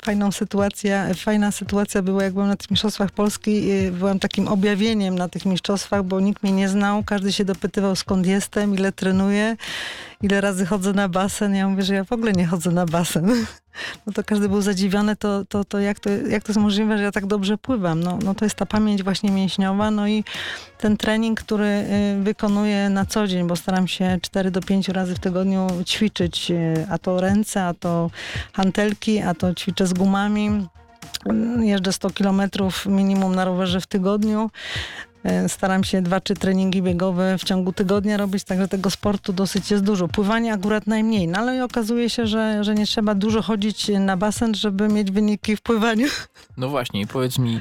fajną 0.02 0.32
sytuację, 0.32 1.10
fajna 1.16 1.50
sytuacja 1.52 2.02
była, 2.02 2.22
jak 2.22 2.32
byłam 2.32 2.48
na 2.48 2.56
tych 2.56 2.70
mistrzostwach 2.70 3.10
Polski, 3.10 3.62
byłam 3.92 4.18
takim 4.18 4.48
objawieniem 4.48 5.18
na 5.18 5.28
tych 5.28 5.46
mistrzostwach, 5.46 6.02
bo 6.02 6.20
nikt 6.20 6.42
mnie 6.42 6.52
nie 6.52 6.68
znał, 6.68 7.04
każdy 7.04 7.32
się 7.32 7.44
dopytywał 7.44 7.96
skąd 7.96 8.26
jestem, 8.26 8.74
ile 8.74 8.92
trenuję, 8.92 9.56
ile 10.22 10.40
razy 10.40 10.66
chodzę 10.66 10.92
na 10.92 11.08
basen. 11.08 11.54
Ja 11.54 11.68
mówię, 11.68 11.82
że 11.82 11.94
ja 11.94 12.04
w 12.04 12.12
ogóle 12.12 12.32
nie 12.32 12.46
chodzę 12.46 12.70
na 12.70 12.86
basen. 12.86 13.32
No 14.06 14.12
to 14.12 14.24
każdy 14.24 14.48
był 14.48 14.60
zadziwiony, 14.60 15.16
to, 15.16 15.44
to, 15.44 15.64
to, 15.64 15.78
jak, 15.78 16.00
to 16.00 16.10
jak 16.10 16.42
to 16.42 16.52
jest 16.52 16.60
możliwe, 16.60 16.98
że 16.98 17.04
ja 17.04 17.12
tak 17.12 17.26
dobrze 17.26 17.58
pływam. 17.58 18.00
No, 18.00 18.18
no 18.24 18.34
to 18.34 18.44
jest 18.44 18.54
ta 18.54 18.66
pamięć 18.66 19.02
właśnie 19.02 19.30
mięśniowa, 19.30 19.90
no 19.90 20.08
i 20.08 20.24
ten 20.78 20.96
trening, 20.96 21.40
który 21.40 21.64
y, 21.64 22.22
wykonuję 22.22 22.90
na 22.90 23.06
co 23.06 23.26
dzień, 23.26 23.46
bo 23.46 23.56
staram 23.56 23.88
się 23.88 24.18
4 24.22 24.50
do 24.50 24.60
5 24.60 24.88
razy 24.88 25.14
w 25.14 25.18
tygodniu 25.18 25.66
ćwiczyć, 25.84 26.50
y, 26.50 26.86
a 26.90 26.98
to 26.98 27.20
ręce, 27.20 27.64
a 27.64 27.74
to 27.74 28.10
hantelki, 28.52 29.18
a 29.18 29.34
to 29.34 29.54
ćwiczę 29.54 29.86
z 29.86 29.92
gumami. 29.92 30.68
Jeżdżę 31.60 31.92
100 31.92 32.10
kilometrów 32.10 32.86
minimum 32.86 33.34
na 33.34 33.44
rowerze 33.44 33.80
w 33.80 33.86
tygodniu. 33.86 34.50
Y, 35.26 35.48
Staram 35.48 35.84
się 35.84 36.02
dwa, 36.02 36.20
trzy 36.20 36.34
treningi 36.34 36.82
biegowe 36.82 37.38
w 37.38 37.44
ciągu 37.44 37.72
tygodnia 37.72 38.16
robić, 38.16 38.44
także 38.44 38.68
tego 38.68 38.90
sportu 38.90 39.32
dosyć 39.32 39.70
jest 39.70 39.84
dużo. 39.84 40.08
Pływanie 40.08 40.52
akurat 40.52 40.86
najmniej, 40.86 41.28
no 41.28 41.38
ale 41.38 41.64
okazuje 41.64 42.10
się, 42.10 42.26
że, 42.26 42.64
że 42.64 42.74
nie 42.74 42.86
trzeba 42.86 43.14
dużo 43.14 43.42
chodzić 43.42 43.88
na 44.00 44.16
basen, 44.16 44.54
żeby 44.54 44.88
mieć 44.88 45.10
wyniki 45.10 45.56
w 45.56 45.60
pływaniu. 45.60 46.06
No 46.56 46.68
właśnie, 46.68 47.06
powiedz 47.06 47.38
mi, 47.38 47.60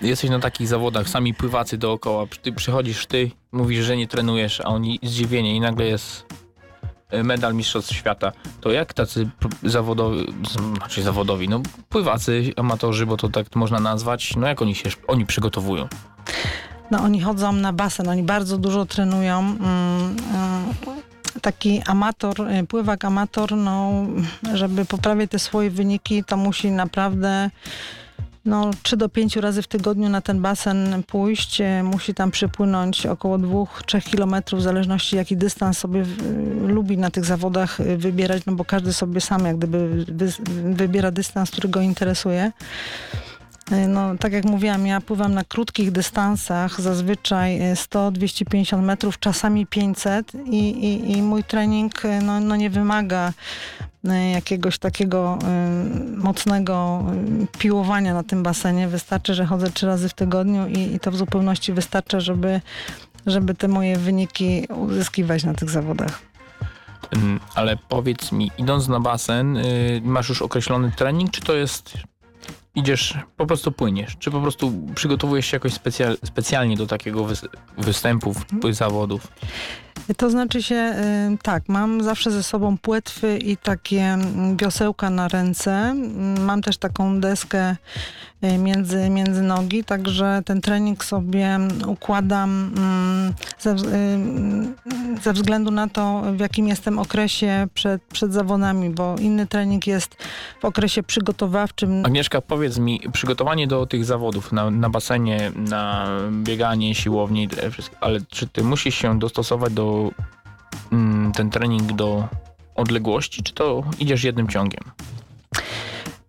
jesteś 0.00 0.30
na 0.30 0.38
takich 0.38 0.68
zawodach, 0.68 1.08
sami 1.08 1.34
pływacy 1.34 1.78
dookoła, 1.78 2.26
ty 2.42 2.52
przychodzisz 2.52 3.06
ty, 3.06 3.30
mówisz, 3.52 3.84
że 3.84 3.96
nie 3.96 4.08
trenujesz, 4.08 4.60
a 4.60 4.64
oni 4.64 4.98
zdziwienie 5.02 5.56
i 5.56 5.60
nagle 5.60 5.86
jest 5.86 6.26
e, 7.10 7.22
medal 7.22 7.54
Mistrzostw 7.54 7.94
Świata. 7.94 8.32
To 8.60 8.70
jak 8.70 8.94
tacy 8.94 9.28
zawodowi, 9.62 10.26
znaczy 10.76 11.02
zawodowi, 11.02 11.48
no 11.48 11.62
pływacy, 11.88 12.52
amatorzy, 12.56 13.06
bo 13.06 13.16
to 13.16 13.28
tak 13.28 13.56
można 13.56 13.80
nazwać, 13.80 14.36
no 14.36 14.46
jak 14.46 14.62
oni 14.62 14.74
się, 14.74 14.90
oni 15.06 15.26
przygotowują? 15.26 15.88
No 16.90 17.02
oni 17.02 17.20
chodzą 17.20 17.52
na 17.52 17.72
basen, 17.72 18.08
oni 18.08 18.22
bardzo 18.22 18.58
dużo 18.58 18.86
trenują. 18.86 19.38
Mm, 19.38 20.16
mm, 20.34 20.74
Taki 21.42 21.82
amator, 21.86 22.40
y, 22.40 22.66
pływak 22.66 23.04
amator, 23.04 23.56
no, 23.56 23.92
żeby 24.54 24.84
poprawić 24.84 25.30
te 25.30 25.38
swoje 25.38 25.70
wyniki, 25.70 26.24
to 26.24 26.36
musi 26.36 26.70
naprawdę 26.70 27.50
no, 28.44 28.70
3 28.82 28.96
do 28.96 29.08
5 29.08 29.36
razy 29.36 29.62
w 29.62 29.66
tygodniu 29.66 30.08
na 30.08 30.20
ten 30.20 30.40
basen 30.40 31.02
pójść. 31.06 31.60
Y, 31.60 31.82
Musi 31.82 32.14
tam 32.14 32.30
przypłynąć 32.30 33.06
około 33.06 33.38
2-3 33.38 34.10
kilometrów, 34.10 34.60
w 34.60 34.62
zależności 34.62 35.16
jaki 35.16 35.36
dystans 35.36 35.78
sobie 35.78 36.04
lubi 36.66 36.98
na 36.98 37.10
tych 37.10 37.24
zawodach 37.24 37.78
wybierać, 37.96 38.46
no 38.46 38.52
bo 38.52 38.64
każdy 38.64 38.92
sobie 38.92 39.20
sam 39.20 39.44
jak 39.44 39.56
gdyby 39.56 40.04
wy, 40.04 40.32
wybiera 40.74 41.10
dystans, 41.10 41.50
który 41.50 41.68
go 41.68 41.80
interesuje. 41.80 42.52
Y, 43.72 43.88
No, 43.88 44.16
tak 44.20 44.32
jak 44.32 44.44
mówiłam, 44.44 44.86
ja 44.86 45.00
pływam 45.00 45.34
na 45.34 45.44
krótkich 45.44 45.92
dystansach, 45.92 46.80
zazwyczaj 46.80 47.72
y, 47.72 47.74
100-250 47.74 48.82
metrów, 48.82 49.18
czasami 49.18 49.66
500 49.66 50.32
i, 50.34 50.58
i, 50.58 51.18
i 51.18 51.22
mój 51.22 51.44
trening 51.44 52.04
y, 52.04 52.22
no, 52.22 52.40
no 52.40 52.56
nie 52.56 52.70
wymaga 52.70 53.32
jakiegoś 54.32 54.78
takiego 54.78 55.38
y, 55.42 56.16
mocnego 56.16 57.04
piłowania 57.58 58.14
na 58.14 58.22
tym 58.22 58.42
basenie. 58.42 58.88
Wystarczy, 58.88 59.34
że 59.34 59.46
chodzę 59.46 59.70
trzy 59.70 59.86
razy 59.86 60.08
w 60.08 60.14
tygodniu 60.14 60.66
i, 60.66 60.94
i 60.94 61.00
to 61.00 61.10
w 61.10 61.16
zupełności 61.16 61.72
wystarcza, 61.72 62.20
żeby, 62.20 62.60
żeby 63.26 63.54
te 63.54 63.68
moje 63.68 63.96
wyniki 63.96 64.66
uzyskiwać 64.66 65.44
na 65.44 65.54
tych 65.54 65.70
zawodach. 65.70 66.18
Mm, 67.10 67.40
Ale 67.54 67.76
powiedz 67.88 68.32
mi, 68.32 68.50
idąc 68.58 68.88
na 68.88 69.00
basen, 69.00 69.56
y, 69.56 70.00
masz 70.04 70.28
już 70.28 70.42
określony 70.42 70.92
trening, 70.96 71.30
czy 71.30 71.40
to 71.40 71.54
jest 71.54 71.98
idziesz, 72.74 73.14
po 73.36 73.46
prostu 73.46 73.72
płyniesz? 73.72 74.16
Czy 74.18 74.30
po 74.30 74.40
prostu 74.40 74.72
przygotowujesz 74.94 75.46
się 75.46 75.56
jakoś 75.56 75.72
specjal, 75.72 76.16
specjalnie 76.24 76.76
do 76.76 76.86
takiego 76.86 77.24
wys- 77.24 77.48
występów, 77.78 78.36
zawodów? 78.70 79.28
To 80.16 80.30
znaczy 80.30 80.62
się, 80.62 80.94
tak, 81.42 81.62
mam 81.68 82.02
zawsze 82.02 82.30
ze 82.30 82.42
sobą 82.42 82.78
płetwy 82.78 83.38
i 83.38 83.56
takie 83.56 84.02
mm, 84.02 84.56
wiosełka 84.56 85.10
na 85.10 85.28
ręce. 85.28 85.72
Mm, 85.72 86.44
Mam 86.44 86.62
też 86.62 86.76
taką 86.76 87.20
deskę 87.20 87.76
y, 88.44 88.58
między, 88.58 89.10
między 89.10 89.42
nogi, 89.42 89.84
także 89.84 90.42
ten 90.44 90.60
trening 90.60 91.04
sobie 91.04 91.58
układam 91.86 92.72
mm, 92.76 93.34
ze, 93.58 93.70
y, 93.70 93.74
mm, 93.96 94.74
ze 95.22 95.32
względu 95.32 95.70
na 95.70 95.88
to, 95.88 96.22
w 96.32 96.40
jakim 96.40 96.68
jestem 96.68 96.98
okresie 96.98 97.66
przed, 97.74 98.02
przed 98.02 98.32
zawodami, 98.32 98.90
bo 98.90 99.16
inny 99.20 99.46
trening 99.46 99.86
jest 99.86 100.16
w 100.60 100.64
okresie 100.64 101.02
przygotowawczym. 101.02 102.06
Agnieszka, 102.06 102.40
powiedz 102.40 102.78
mi, 102.78 103.00
przygotowanie 103.12 103.66
do 103.66 103.86
tych 103.86 104.04
zawodów 104.04 104.52
na, 104.52 104.70
na 104.70 104.90
basenie, 104.90 105.52
na 105.56 106.08
bieganie, 106.42 106.94
siłowni, 106.94 107.48
wszystko, 107.70 107.96
ale 108.00 108.20
czy 108.28 108.46
ty 108.46 108.64
musisz 108.64 108.94
się 108.94 109.18
dostosować 109.18 109.72
do 109.72 109.87
mm, 110.92 111.32
ten 111.32 111.50
trening 111.50 111.92
do 111.92 112.28
odległości, 112.74 113.42
czy 113.42 113.54
to 113.54 113.84
idziesz 113.98 114.24
jednym 114.24 114.48
ciągiem? 114.48 114.84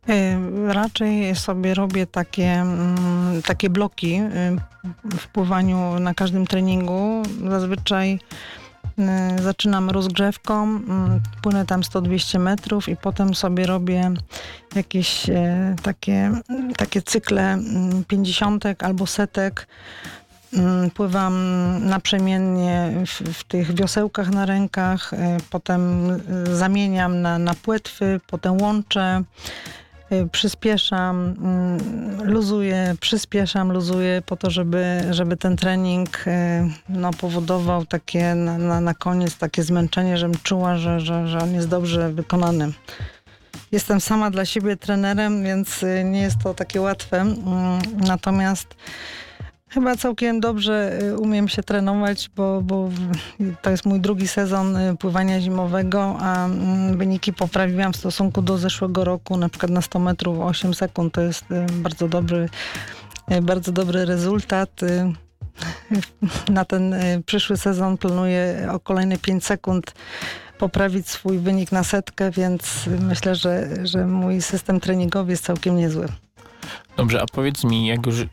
Y, 0.10 0.74
Raczej 0.74 1.36
sobie 1.36 1.74
robię 1.74 2.08
takie, 2.08 2.52
mm, 2.52 3.42
takie 3.42 3.70
bloki 3.70 4.16
y, 4.16 5.18
w 5.18 5.28
pływaniu 5.28 6.00
na 6.00 6.14
każdym 6.14 6.48
treningu. 6.48 7.24
Zazwyczaj 7.50 8.20
y, 9.00 9.44
zaczynam 9.44 9.90
rozgrzewką, 9.90 10.64
mm, 10.64 11.22
płynę 11.42 11.66
tam 11.66 11.82
100-200 11.82 12.40
metrów 12.40 12.90
i 12.90 12.96
potem 12.96 13.36
sobie 13.36 13.66
robię 13.66 14.12
jakieś 14.76 15.26
takie, 15.84 16.32
takie 16.78 17.02
cykle 17.02 17.54
mm, 17.54 18.04
50 18.08 18.64
albo 18.84 19.06
setek. 19.06 19.68
Mm, 20.54 20.90
Pływam 20.90 21.36
naprzemiennie 21.88 22.94
w, 23.06 23.34
w 23.34 23.44
tych 23.44 23.76
wiosełkach 23.76 24.30
na 24.30 24.46
rękach, 24.46 25.14
e, 25.14 25.38
potem 25.50 26.12
e, 26.12 26.20
zamieniam 26.56 27.22
na, 27.22 27.40
na 27.40 27.54
płetwy, 27.54 28.20
potem 28.28 28.62
łączę. 28.62 29.24
Y, 30.12 30.30
Przyspieszam, 30.32 31.36
mm, 31.42 32.24
luzuję, 32.32 32.96
przyspieszam, 33.00 33.72
luzuję 33.72 34.22
po 34.26 34.36
to, 34.38 34.50
żeby, 34.50 35.02
żeby 35.12 35.38
ten 35.38 35.58
trening 35.58 36.26
no, 36.90 37.12
powodował 37.12 37.86
takie 37.86 38.36
na, 38.36 38.58
na, 38.58 38.82
na 38.82 38.94
koniec 38.94 39.38
takie 39.38 39.64
zmęczenie, 39.64 40.18
żebym 40.18 40.38
czuła, 40.44 40.78
że, 40.78 41.00
że, 41.00 41.28
że 41.28 41.40
on 41.40 41.54
jest 41.54 41.68
dobrze 41.68 42.12
wykonany. 42.14 42.72
Jestem 43.72 44.02
sama 44.02 44.32
dla 44.32 44.46
siebie 44.46 44.78
trenerem, 44.78 45.44
więc 45.44 45.86
nie 46.04 46.22
jest 46.22 46.38
to 46.44 46.54
takie 46.54 46.82
łatwe. 46.82 47.22
Mm, 47.22 47.38
Natomiast 47.98 48.76
chyba 49.70 49.96
całkiem 49.96 50.40
dobrze 50.40 51.00
y, 51.04 51.18
umiem 51.18 51.48
się 51.48 51.64
trenować, 51.64 52.30
bo, 52.36 52.62
bo 52.62 52.90
to 53.62 53.70
jest 53.70 53.86
mój 53.86 54.00
drugi 54.00 54.28
sezon 54.28 54.76
y, 54.76 54.98
pływania 54.98 55.42
zimowego, 55.42 56.18
a 56.20 56.46
mm, 56.46 56.98
wyniki 56.98 57.34
poprawiłam 57.34 57.94
w 57.94 57.98
stosunku 57.98 58.42
do 58.42 58.58
zeszłego 58.58 59.04
roku, 59.04 59.38
na 59.38 59.50
przykład 59.50 59.72
na 59.72 59.82
100 59.82 60.00
metrów 60.00 60.40
8 60.40 60.74
sekund. 60.74 61.14
To 61.14 61.22
jest 61.22 61.46
y, 61.52 61.66
bardzo 61.72 62.08
dobry, 62.08 62.50
bardzo 63.42 63.72
dobry 63.72 64.06
rezultat. 64.06 64.70
Na 66.50 66.66
ten 66.66 66.96
przyszły 67.26 67.58
sezon 67.58 67.98
planuję 67.98 68.70
o 68.72 68.80
kolejne 68.80 69.18
5 69.18 69.46
sekund 69.46 69.94
poprawić 70.58 71.10
swój 71.10 71.40
wynik 71.40 71.72
na 71.72 71.84
setkę, 71.84 72.32
więc 72.32 72.90
myślę, 73.02 73.36
że, 73.36 73.68
że 73.84 74.06
mój 74.06 74.42
system 74.42 74.80
treningowy 74.80 75.32
jest 75.32 75.46
całkiem 75.46 75.76
niezły. 75.76 76.08
Dobrze, 76.98 77.22
a 77.22 77.26
powiedz 77.26 77.64
mi, 77.64 77.88
jak 77.88 78.06
już 78.06 78.26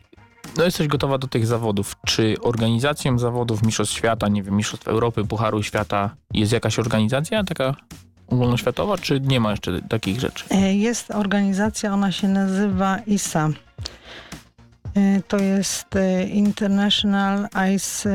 no 0.57 0.63
jesteś 0.63 0.87
gotowa 0.87 1.17
do 1.17 1.27
tych 1.27 1.47
zawodów, 1.47 1.95
czy 2.05 2.35
organizacją 2.41 3.19
zawodów 3.19 3.63
Mistrzostw 3.63 3.95
Świata, 3.95 4.27
nie 4.27 4.43
wiem, 4.43 4.55
Mistrzostw 4.55 4.87
Europy, 4.87 5.23
Pucharu 5.25 5.63
Świata 5.63 6.15
jest 6.33 6.51
jakaś 6.51 6.79
organizacja 6.79 7.43
taka 7.43 7.75
ogólnoświatowa, 8.27 8.97
czy 8.97 9.19
nie 9.19 9.39
ma 9.39 9.51
jeszcze 9.51 9.81
takich 9.81 10.19
rzeczy? 10.19 10.45
E, 10.51 10.73
Jest 10.75 11.11
organizacja, 11.11 11.93
ona 11.93 12.11
się 12.11 12.27
nazywa 12.27 12.97
ISA. 12.99 13.49
E, 14.95 15.21
To 15.27 15.37
jest 15.37 15.95
e, 15.95 16.23
International 16.23 17.47
Ice 17.75 18.09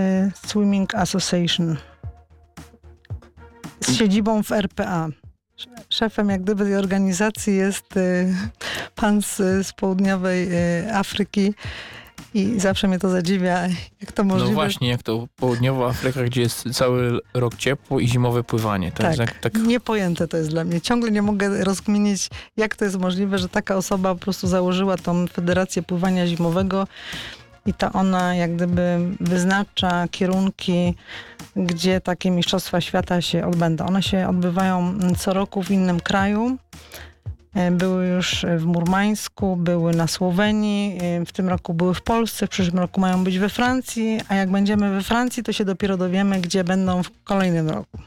Swimming 0.47 0.95
Association. 0.95 1.77
Z 3.81 3.97
siedzibą 3.97 4.42
w 4.42 4.53
RPA. 4.53 5.09
Sz- 5.59 5.87
Szefem 5.88 6.29
jak 6.29 6.42
gdyby 6.42 6.64
tej 6.64 6.77
organizacji 6.77 7.57
jest 7.57 7.95
pan 8.95 9.23
z, 9.23 9.37
z 9.66 9.73
południowej 9.73 10.49
Afryki 10.92 11.55
i 12.35 12.61
zawsze 12.61 12.88
mnie 12.88 12.99
to 12.99 13.09
zadziwia, 13.09 13.68
jak 14.01 14.12
to 14.12 14.25
możliwe. 14.25 14.51
No 14.51 14.55
właśnie, 14.55 14.88
jak 14.88 15.03
to 15.03 15.29
południowa 15.37 15.88
Afryka, 15.88 16.25
gdzie 16.25 16.40
jest 16.40 16.64
cały 16.73 17.21
rok 17.35 17.57
ciepło 17.57 18.01
i 18.01 18.09
zimowe 18.09 18.45
pływanie. 18.45 18.92
Tak, 18.92 19.16
Tak, 19.16 19.38
tak, 19.38 19.55
niepojęte 19.55 20.29
to 20.29 20.37
jest 20.37 20.51
dla 20.51 20.64
mnie. 20.64 20.81
Ciągle 20.81 21.11
nie 21.11 21.23
mogę 21.23 21.64
rozkminić, 21.64 22.29
jak 22.57 22.77
to 22.77 22.85
jest 22.85 22.99
możliwe, 22.99 23.38
że 23.38 23.49
taka 23.49 23.77
osoba 23.77 24.14
po 24.14 24.21
prostu 24.21 24.47
założyła 24.47 24.97
tą 24.97 25.27
Federację 25.27 25.83
Pływania 25.83 26.27
Zimowego 26.27 26.87
i 27.66 27.75
ta 27.75 27.92
ona 27.92 28.35
jak 28.35 28.57
gdyby 28.57 28.99
wyznacza 29.21 30.09
kierunki, 30.11 30.95
gdzie 31.57 32.01
takie 32.01 32.31
Mistrzostwa 32.31 32.81
Świata 32.81 33.21
się 33.21 33.47
odbędą. 33.47 33.87
One 33.87 34.03
się 34.03 34.29
odbywają 34.29 34.99
co 35.18 35.33
roku 35.35 35.62
w 35.62 35.71
innym 35.71 36.01
kraju. 36.01 36.57
E, 37.55 37.71
Były 37.71 38.07
już 38.07 38.47
w 38.59 38.65
Murmańsku, 38.65 39.57
były 39.57 39.95
na 39.95 40.07
Słowenii, 40.07 40.99
e, 41.03 41.25
w 41.25 41.33
tym 41.33 41.49
roku 41.49 41.75
były 41.75 41.95
w 41.95 42.03
Polsce, 42.03 42.47
w 42.47 42.51
przyszłym 42.51 42.79
roku 42.79 43.01
mają 43.01 43.25
być 43.25 43.38
we 43.38 43.49
Francji, 43.49 44.21
a 44.29 44.35
jak 44.35 44.51
będziemy 44.51 44.91
we 44.91 45.03
Francji, 45.03 45.43
to 45.43 45.53
się 45.53 45.65
dopiero 45.65 45.97
dowiemy, 45.97 46.41
gdzie 46.41 46.65
będą 46.65 47.03
w 47.03 47.11
kolejnym 47.25 47.69
roku. 47.69 47.99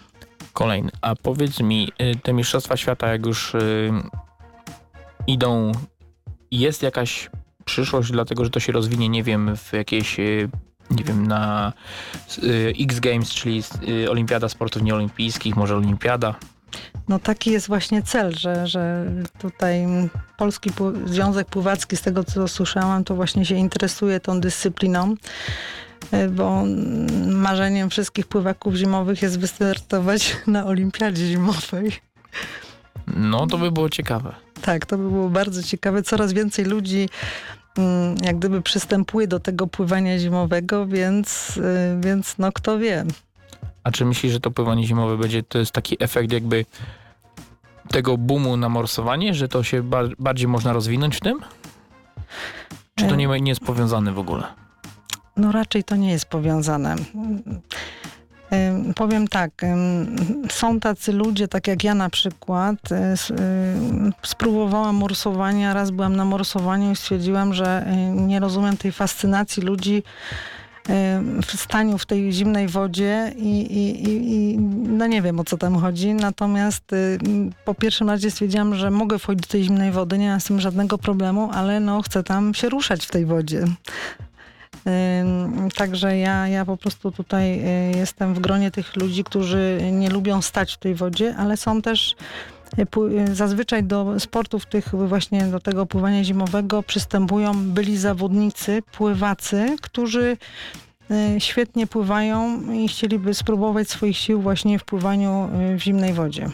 Kolejny. 0.53 0.91
A 1.01 1.15
powiedz 1.15 1.59
mi, 1.59 1.91
te 2.23 2.33
Mistrzostwa 2.33 2.77
Świata, 2.77 3.07
jak 3.07 3.25
już 3.25 3.53
idą, 5.27 5.71
jest 6.51 6.83
jakaś 6.83 7.29
przyszłość, 7.65 8.11
dlatego 8.11 8.43
że 8.43 8.49
to 8.49 8.59
się 8.59 8.71
rozwinie, 8.71 9.09
nie 9.09 9.23
wiem, 9.23 9.57
w 9.57 9.73
jakieś, 9.73 10.17
nie 10.91 11.03
wiem, 11.03 11.27
na 11.27 11.73
X 12.79 12.99
Games, 12.99 13.29
czyli 13.29 13.63
Olimpiada 14.09 14.49
Sportów 14.49 14.81
Nieolimpijskich, 14.81 15.55
może 15.55 15.75
Olimpiada. 15.77 16.35
No 17.07 17.19
taki 17.19 17.51
jest 17.51 17.67
właśnie 17.67 18.01
cel, 18.01 18.35
że, 18.35 18.67
że 18.67 19.05
tutaj 19.39 19.85
Polski 20.37 20.69
Związek 21.05 21.47
Pływacki, 21.47 21.97
z 21.97 22.01
tego 22.01 22.23
co 22.23 22.47
słyszałam, 22.47 23.03
to 23.03 23.15
właśnie 23.15 23.45
się 23.45 23.55
interesuje 23.55 24.19
tą 24.19 24.41
dyscypliną, 24.41 25.15
y, 26.13 26.29
bo 26.29 26.63
marzeniem 27.27 27.89
wszystkich 27.89 28.27
pływaków 28.27 28.75
zimowych 28.75 29.21
jest 29.21 29.39
wystartować 29.39 30.37
na 30.47 30.65
olimpiadzie 30.65 31.27
zimowej. 31.27 31.91
No, 33.07 33.47
to 33.47 33.57
by 33.57 33.71
było 33.71 33.89
ciekawe. 33.89 34.35
Tak, 34.61 34.85
to 34.85 34.97
by 34.97 35.09
było 35.09 35.29
bardzo 35.29 35.63
ciekawe. 35.63 36.03
Coraz 36.03 36.33
więcej 36.33 36.65
ludzi 36.65 37.09
mm, 37.77 38.15
jak 38.23 38.37
gdyby 38.37 38.61
przystępuje 38.61 39.27
do 39.27 39.39
tego 39.39 39.67
pływania 39.67 40.19
zimowego, 40.19 40.87
więc, 40.87 41.57
y, 41.57 41.97
więc 41.99 42.35
no 42.37 42.51
kto 42.51 42.79
wie. 42.79 43.05
A 43.85 43.91
czy 43.91 44.05
myślisz, 44.05 44.33
że 44.33 44.39
to 44.39 44.51
pływanie 44.51 44.87
zimowe 44.87 45.17
będzie, 45.17 45.43
to 45.43 45.57
jest 45.59 45.71
taki 45.71 46.03
efekt 46.03 46.31
jakby 46.31 46.65
tego 47.89 48.17
boomu 48.17 48.57
na 48.57 48.69
morsowanie, 48.69 49.33
że 49.33 49.47
to 49.47 49.63
się 49.63 49.83
ba 49.83 49.99
bardziej 50.19 50.47
można 50.47 50.73
rozwinąć 50.73 51.15
w 51.15 51.19
tym? 51.19 51.39
Czy 52.95 53.07
to 53.07 53.15
nie, 53.15 53.27
nie 53.41 53.51
jest 53.51 53.61
powiązane 53.61 54.11
w 54.13 54.19
ogóle? 54.19 54.43
No 55.37 55.51
raczej 55.51 55.83
to 55.83 55.95
nie 55.95 56.11
jest 56.11 56.25
powiązane. 56.25 56.95
Powiem 58.95 59.27
tak, 59.27 59.51
są 60.51 60.79
tacy 60.79 61.11
ludzie, 61.13 61.47
tak 61.47 61.67
jak 61.67 61.83
ja 61.83 61.95
na 61.95 62.09
przykład, 62.09 62.91
s- 62.91 63.29
y, 63.29 63.35
spróbowałam 64.23 64.95
morsowania, 64.95 65.73
raz 65.73 65.91
byłam 65.91 66.15
na 66.15 66.25
morsowaniu 66.25 66.91
i 66.91 66.95
stwierdziłam, 66.95 67.53
że 67.53 67.87
y, 67.87 68.21
nie 68.21 68.39
rozumiem 68.39 68.77
tej 68.77 68.91
fascynacji 68.91 69.63
ludzi 69.63 70.03
staniu 71.55 71.97
w 71.97 72.05
tej 72.05 72.33
zimnej 72.33 72.67
wodzie 72.67 73.33
i, 73.35 73.61
i, 73.61 74.09
i, 74.09 74.57
no 74.87 75.07
nie 75.07 75.21
wiem 75.21 75.39
o 75.39 75.43
co 75.43 75.57
tam 75.57 75.75
chodzi. 75.75 76.13
Natomiast 76.13 76.93
y, 76.93 77.19
po 77.65 77.73
pierwszym 77.73 78.09
razie 78.09 78.31
stwierdziłam, 78.31 78.75
że 78.75 78.91
mogę 78.91 79.19
wchodzić 79.19 79.41
do 79.41 79.51
tej 79.51 79.63
zimnej 79.63 79.91
wody, 79.91 80.17
nie 80.17 80.29
mam 80.29 80.41
z 80.41 80.45
tym 80.45 80.59
żadnego 80.59 80.97
problemu, 80.97 81.49
ale 81.53 81.79
no 81.79 82.01
chcę 82.01 82.23
tam 82.23 82.53
się 82.53 82.69
ruszać 82.69 83.05
w 83.05 83.11
tej 83.11 83.25
wodzie. 83.25 83.65
Także 85.75 86.17
ja, 86.17 86.47
ja 86.47 86.65
po 86.65 86.77
prostu 86.77 87.11
tutaj 87.11 87.59
y, 87.93 87.97
jestem 87.97 88.33
w 88.33 88.39
gronie 88.39 88.71
tych 88.71 88.95
ludzi, 88.95 89.23
którzy 89.23 89.79
nie 89.91 90.09
lubią 90.09 90.41
stać 90.41 90.73
w 90.73 90.77
tej 90.77 90.95
wodzie, 90.95 91.35
ale 91.37 91.57
są 91.57 91.81
też 91.81 92.15
zazwyczaj 93.33 93.83
do 93.83 94.19
sportów 94.19 94.65
tych 94.65 94.89
właśnie 95.07 95.43
do 95.43 95.59
tego 95.59 95.85
pływania 95.85 96.23
zimowego 96.23 96.83
przystępują 96.83 97.69
byli 97.69 97.97
zawodnicy, 97.97 98.81
pływacy, 98.91 99.75
którzy 99.81 100.37
y, 101.11 101.39
świetnie 101.39 101.87
pływają 101.87 102.71
i 102.71 102.87
chcieliby 102.87 103.33
spróbować 103.33 103.89
swoich 103.89 104.17
sił 104.17 104.41
właśnie 104.41 104.79
w 104.79 104.83
pływaniu 104.83 105.49
y, 105.73 105.77
w 105.77 105.83
zimnej 105.83 106.13
wodzie. 106.13 106.49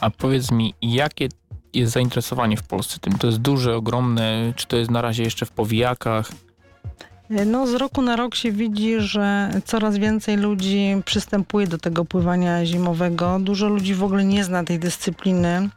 A 0.00 0.10
powiedz 0.10 0.50
mi, 0.50 0.74
jakie 0.82 1.28
jest 1.74 1.92
zainteresowanie 1.92 2.56
w 2.56 2.62
Polsce 2.62 2.98
tym? 2.98 3.18
To 3.18 3.26
jest 3.26 3.38
duże, 3.38 3.76
ogromne, 3.76 4.52
czy 4.56 4.66
to 4.66 4.76
jest 4.76 4.90
na 4.90 5.02
razie 5.02 5.22
jeszcze 5.22 5.46
w 5.46 5.50
powijakach? 5.50 6.30
No, 7.46 7.66
z 7.66 7.74
roku 7.74 8.02
na 8.02 8.16
rok 8.16 8.34
się 8.34 8.52
widzi, 8.52 9.00
że 9.00 9.50
coraz 9.64 9.96
więcej 9.96 10.36
ludzi 10.36 10.96
przystępuje 11.04 11.66
do 11.66 11.78
tego 11.78 12.04
pływania 12.04 12.66
zimowego. 12.66 13.38
Dużo 13.40 13.68
ludzi 13.68 13.94
w 13.94 14.04
ogóle 14.04 14.24
nie 14.24 14.44
zna 14.44 14.64
tej 14.64 14.78
dyscypliny. 14.78 15.68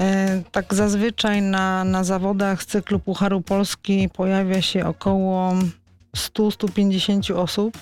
E, 0.00 0.42
Tak 0.52 0.74
zazwyczaj 0.74 1.42
na, 1.42 1.84
na 1.84 2.04
zawodach 2.04 2.62
z 2.62 2.66
cyklu 2.66 2.98
Pucharu 2.98 3.40
Polski 3.40 4.08
pojawia 4.08 4.62
się 4.62 4.86
około 4.86 5.54
100-150 6.16 7.34
osób. 7.34 7.78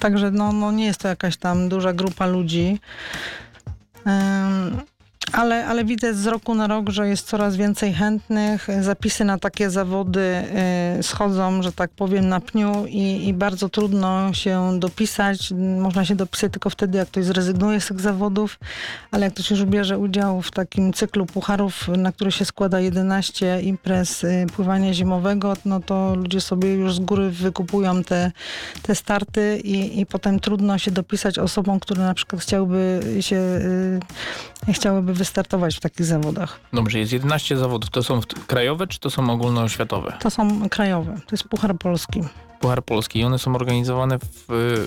Także 0.00 0.30
no, 0.30 0.52
no 0.52 0.72
nie 0.72 0.84
jest 0.84 1.00
to 1.00 1.08
jakaś 1.08 1.36
tam 1.36 1.68
duża 1.68 1.92
grupa 1.92 2.26
ludzi. 2.26 2.80
Ale, 5.32 5.66
ale 5.66 5.84
widzę 5.84 6.14
z 6.14 6.26
roku 6.26 6.54
na 6.54 6.66
rok, 6.66 6.90
że 6.90 7.08
jest 7.08 7.26
coraz 7.26 7.56
więcej 7.56 7.92
chętnych. 7.92 8.68
Zapisy 8.80 9.24
na 9.24 9.38
takie 9.38 9.70
zawody 9.70 10.44
y, 10.98 11.02
schodzą, 11.02 11.62
że 11.62 11.72
tak 11.72 11.90
powiem, 11.90 12.28
na 12.28 12.40
pniu 12.40 12.86
i, 12.86 13.28
i 13.28 13.34
bardzo 13.34 13.68
trudno 13.68 14.34
się 14.34 14.78
dopisać. 14.78 15.52
Można 15.78 16.04
się 16.04 16.14
dopisać 16.14 16.52
tylko 16.52 16.70
wtedy, 16.70 16.98
jak 16.98 17.08
ktoś 17.08 17.24
zrezygnuje 17.24 17.80
z 17.80 17.86
tych 17.86 18.00
zawodów, 18.00 18.58
ale 19.10 19.24
jak 19.24 19.34
ktoś 19.34 19.50
już 19.50 19.64
bierze 19.64 19.98
udział 19.98 20.42
w 20.42 20.50
takim 20.50 20.92
cyklu 20.92 21.26
pucharów, 21.26 21.88
na 21.88 22.12
który 22.12 22.32
się 22.32 22.44
składa 22.44 22.80
11 22.80 23.60
imprez 23.62 24.24
y, 24.24 24.46
pływania 24.56 24.94
zimowego, 24.94 25.54
no 25.64 25.80
to 25.80 26.14
ludzie 26.14 26.40
sobie 26.40 26.74
już 26.74 26.94
z 26.94 26.98
góry 26.98 27.30
wykupują 27.30 28.04
te, 28.04 28.32
te 28.82 28.94
starty 28.94 29.60
i, 29.64 30.00
i 30.00 30.06
potem 30.06 30.40
trudno 30.40 30.78
się 30.78 30.90
dopisać 30.90 31.38
osobom, 31.38 31.80
które 31.80 32.02
na 32.02 32.14
przykład 32.14 32.42
chciałyby 32.42 33.00
się 33.20 33.36
y, 33.36 34.00
chciałyby 34.68 35.14
wystartować 35.14 35.76
w 35.76 35.80
takich 35.80 36.06
zawodach. 36.06 36.60
Dobrze, 36.72 36.98
jest 36.98 37.12
11 37.12 37.56
zawodów. 37.56 37.90
To 37.90 38.02
są 38.02 38.20
krajowe, 38.46 38.86
czy 38.86 39.00
to 39.00 39.10
są 39.10 39.30
ogólnoświatowe? 39.30 40.16
To 40.20 40.30
są 40.30 40.68
krajowe, 40.68 41.14
to 41.14 41.28
jest 41.32 41.44
Puchar 41.44 41.78
Polski. 41.78 42.20
Puchar 42.60 42.84
Polski. 42.84 43.18
I 43.18 43.24
one 43.24 43.38
są 43.38 43.54
organizowane 43.54 44.18
w, 44.18 44.86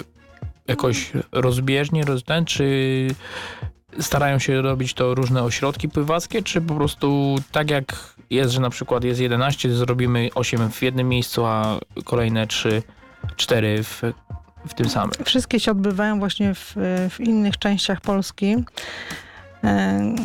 jakoś 0.67 1.11
rozbieżnie, 1.31 2.05
roz, 2.05 2.23
czy 2.45 3.07
starają 3.99 4.39
się 4.39 4.61
robić 4.61 4.93
to 4.93 5.15
różne 5.15 5.43
ośrodki 5.43 5.89
pływackie, 5.89 6.43
czy 6.43 6.61
po 6.61 6.75
prostu 6.75 7.35
tak 7.51 7.69
jak 7.69 8.15
jest, 8.29 8.51
że 8.51 8.61
na 8.61 8.69
przykład 8.69 9.03
jest 9.03 9.19
11, 9.19 9.75
zrobimy 9.75 10.29
8 10.35 10.71
w 10.71 10.81
jednym 10.81 11.09
miejscu, 11.09 11.45
a 11.45 11.79
kolejne 12.03 12.47
3, 12.47 12.83
4 13.35 13.83
w, 13.83 14.01
w 14.67 14.73
tym 14.73 14.89
samym. 14.89 15.11
Wszystkie 15.25 15.59
się 15.59 15.71
odbywają 15.71 16.19
właśnie 16.19 16.53
w, 16.53 16.75
w 17.09 17.19
innych 17.19 17.57
częściach 17.57 18.01
Polski. 18.01 18.55
E, 19.65 20.15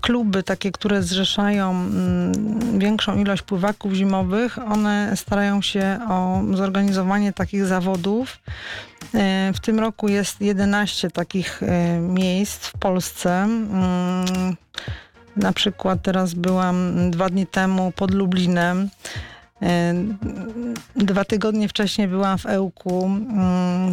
Kluby 0.00 0.42
takie, 0.42 0.72
które 0.72 1.02
zrzeszają 1.02 1.70
mm, 1.70 2.78
większą 2.78 3.16
ilość 3.18 3.42
pływaków 3.42 3.92
zimowych, 3.92 4.58
one 4.58 5.12
starają 5.16 5.62
się 5.62 5.98
o 6.08 6.40
zorganizowanie 6.52 7.32
takich 7.32 7.66
zawodów. 7.66 8.38
E, 9.14 9.52
W 9.54 9.60
tym 9.60 9.78
roku 9.80 10.08
jest 10.08 10.40
11 10.40 11.10
takich 11.10 11.62
e, 11.62 11.98
miejsc 12.00 12.66
w 12.66 12.72
Polsce. 12.78 13.30
Mm, 13.42 14.56
Na 15.36 15.52
przykład 15.52 16.02
teraz 16.02 16.34
byłam 16.34 17.10
dwa 17.10 17.28
dni 17.28 17.46
temu 17.46 17.92
pod 17.96 18.14
Lublinem. 18.14 18.88
E, 19.62 19.94
Dwa 20.96 21.24
tygodnie 21.24 21.68
wcześniej 21.68 22.08
byłam 22.08 22.38
w 22.38 22.46
Ełku, 22.46 23.04
mm, 23.06 23.92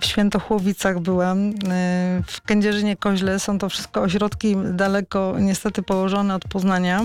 w 0.00 0.04
Świętochłowicach 0.04 1.00
byłam, 1.00 1.48
e, 1.48 1.52
w 2.26 2.40
Kędzierzynie 2.46 2.96
Koźle. 2.96 3.38
Są 3.38 3.58
to 3.58 3.68
wszystko 3.68 4.02
ośrodki 4.02 4.56
daleko 4.72 5.34
niestety 5.38 5.82
położone 5.82 6.34
od 6.34 6.44
Poznania. 6.44 7.04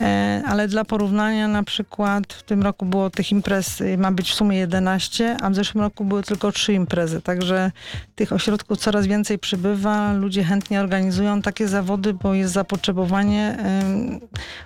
E, 0.00 0.42
Ale 0.46 0.68
dla 0.68 0.84
porównania 0.84 1.48
na 1.48 1.62
przykład 1.62 2.32
w 2.32 2.42
tym 2.42 2.62
roku 2.62 2.86
było 2.86 3.10
tych 3.10 3.32
imprez, 3.32 3.80
y, 3.80 3.98
ma 3.98 4.12
być 4.12 4.30
w 4.30 4.34
sumie 4.34 4.58
11, 4.58 5.36
a 5.42 5.50
w 5.50 5.54
zeszłym 5.54 5.84
roku 5.84 6.04
były 6.04 6.22
tylko 6.22 6.52
3 6.52 6.72
imprezy. 6.72 7.22
Także 7.22 7.72
tych 8.14 8.32
ośrodków 8.32 8.78
coraz 8.78 9.06
więcej 9.06 9.38
przybywa. 9.38 10.12
Ludzie 10.12 10.44
chętnie 10.44 10.80
organizują 10.80 11.42
takie 11.42 11.68
zawody, 11.68 12.14
bo 12.14 12.34
jest 12.34 12.52
zapotrzebowanie. 12.52 13.56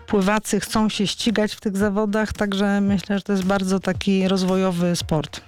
Pływacy 0.06 0.60
chcą 0.60 0.88
się 0.88 1.06
ścigać 1.06 1.54
w 1.54 1.60
tych 1.60 1.76
zawodach, 1.76 2.32
także 2.32 2.80
myślę, 2.80 3.18
że 3.18 3.22
to 3.22 3.32
jest 3.32 3.44
bardzo 3.44 3.80
taki 3.80 4.28
rozwojowy 4.28 4.96
sport. 4.96 5.40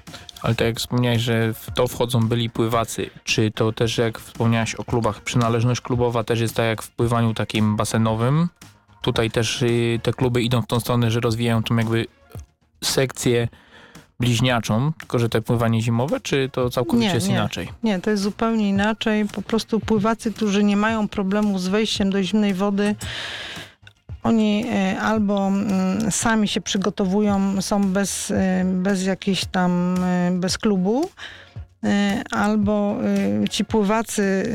Ale 0.42 0.54
tak 0.54 0.66
jak 0.66 0.76
wspomniałeś, 0.76 1.22
że 1.22 1.54
w 1.54 1.70
to 1.74 1.88
wchodzą 1.88 2.28
byli 2.28 2.50
pływacy, 2.50 3.10
czy 3.24 3.50
to 3.50 3.72
też 3.72 3.98
jak 3.98 4.18
wspomniałeś 4.18 4.74
o 4.74 4.84
klubach, 4.84 5.20
przynależność 5.20 5.80
klubowa 5.80 6.24
też 6.24 6.40
jest 6.40 6.54
tak 6.54 6.66
jak 6.66 6.82
w 6.82 6.90
pływaniu 6.90 7.34
takim 7.34 7.76
basenowym? 7.76 8.48
Tutaj 9.02 9.30
też 9.30 9.62
y, 9.62 10.00
te 10.02 10.12
kluby 10.12 10.42
idą 10.42 10.62
w 10.62 10.66
tą 10.66 10.80
stronę, 10.80 11.10
że 11.10 11.20
rozwijają 11.20 11.62
tą 11.62 11.76
jakby 11.76 12.06
sekcję 12.84 13.48
bliźniaczą, 14.20 14.92
tylko 14.98 15.18
że 15.18 15.28
te 15.28 15.42
pływanie 15.42 15.82
zimowe, 15.82 16.20
czy 16.20 16.48
to 16.52 16.70
całkowicie 16.70 17.08
Nie, 17.08 17.14
jest 17.14 17.28
nie. 17.28 17.34
inaczej? 17.34 17.68
Nie, 17.82 18.00
to 18.00 18.10
jest 18.10 18.22
zupełnie 18.22 18.68
inaczej. 18.68 19.24
Po 19.24 19.42
prostu 19.42 19.80
pływacy, 19.80 20.32
którzy 20.32 20.64
nie 20.64 20.76
mają 20.76 21.08
problemu 21.08 21.58
z 21.58 21.68
wejściem 21.68 22.10
do 22.10 22.22
zimnej 22.22 22.54
wody, 22.54 22.94
oni 24.22 24.64
e, 24.72 25.00
albo 25.00 25.46
mm, 25.48 26.12
sami 26.12 26.48
się 26.48 26.60
przygotowują, 26.60 27.62
są 27.62 27.92
bez, 27.92 28.30
e, 28.30 28.64
bez 28.64 29.06
jakiejś 29.06 29.44
tam, 29.44 29.94
bez 30.32 30.58
klubu, 30.58 31.10
albo 32.30 32.96
e, 33.44 33.48
ci 33.48 33.64
pływacy 33.64 34.52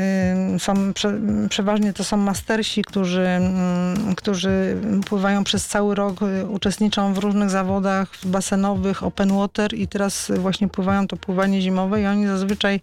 e, 0.55 0.59
są, 0.59 0.93
prze, 0.93 1.19
przeważnie 1.49 1.93
to 1.93 2.03
są 2.03 2.17
mastersi, 2.17 2.81
którzy, 2.81 3.21
mm, 3.21 4.15
którzy 4.15 4.77
pływają 5.05 5.43
przez 5.43 5.67
cały 5.67 5.95
rok, 5.95 6.19
uczestniczą 6.49 7.13
w 7.13 7.17
różnych 7.17 7.49
zawodach 7.49 8.09
basenowych, 8.25 9.03
open 9.03 9.37
water 9.37 9.73
i 9.73 9.87
teraz 9.87 10.31
właśnie 10.39 10.67
pływają 10.67 11.07
to 11.07 11.17
pływanie 11.17 11.61
zimowe 11.61 12.01
i 12.01 12.05
oni 12.05 12.27
zazwyczaj 12.27 12.81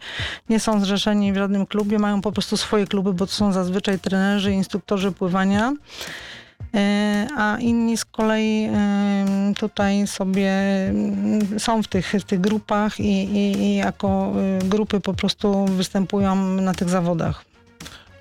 nie 0.49 0.61
są 0.61 0.81
zrzeszeni 0.81 1.33
w 1.33 1.37
żadnym 1.37 1.67
klubie, 1.67 1.99
mają 1.99 2.21
po 2.21 2.33
prostu 2.33 2.57
swoje 2.57 2.87
kluby, 2.87 3.13
bo 3.13 3.27
to 3.27 3.33
są 3.33 3.53
zazwyczaj 3.53 3.99
trenerzy, 3.99 4.53
instruktorzy 4.53 5.13
pływania. 5.13 5.73
E, 6.75 7.27
A 7.37 7.59
inni 7.59 7.97
z 7.97 8.05
kolei 8.05 8.65
em, 8.65 9.55
tutaj 9.55 10.07
sobie 10.07 10.51
mm, 10.89 11.61
są 11.61 11.83
w 11.83 11.89
tych, 11.89 12.13
w 12.21 12.25
tych 12.25 12.41
grupach 12.41 13.01
i, 13.01 13.25
i, 13.25 13.63
i 13.63 13.77
jako 13.77 14.33
y, 14.65 14.69
grupy 14.69 15.01
po 15.01 15.15
prostu 15.15 15.65
występują 15.65 16.37
na 16.37 16.75
tych 16.75 16.89
zawodach. 16.89 17.45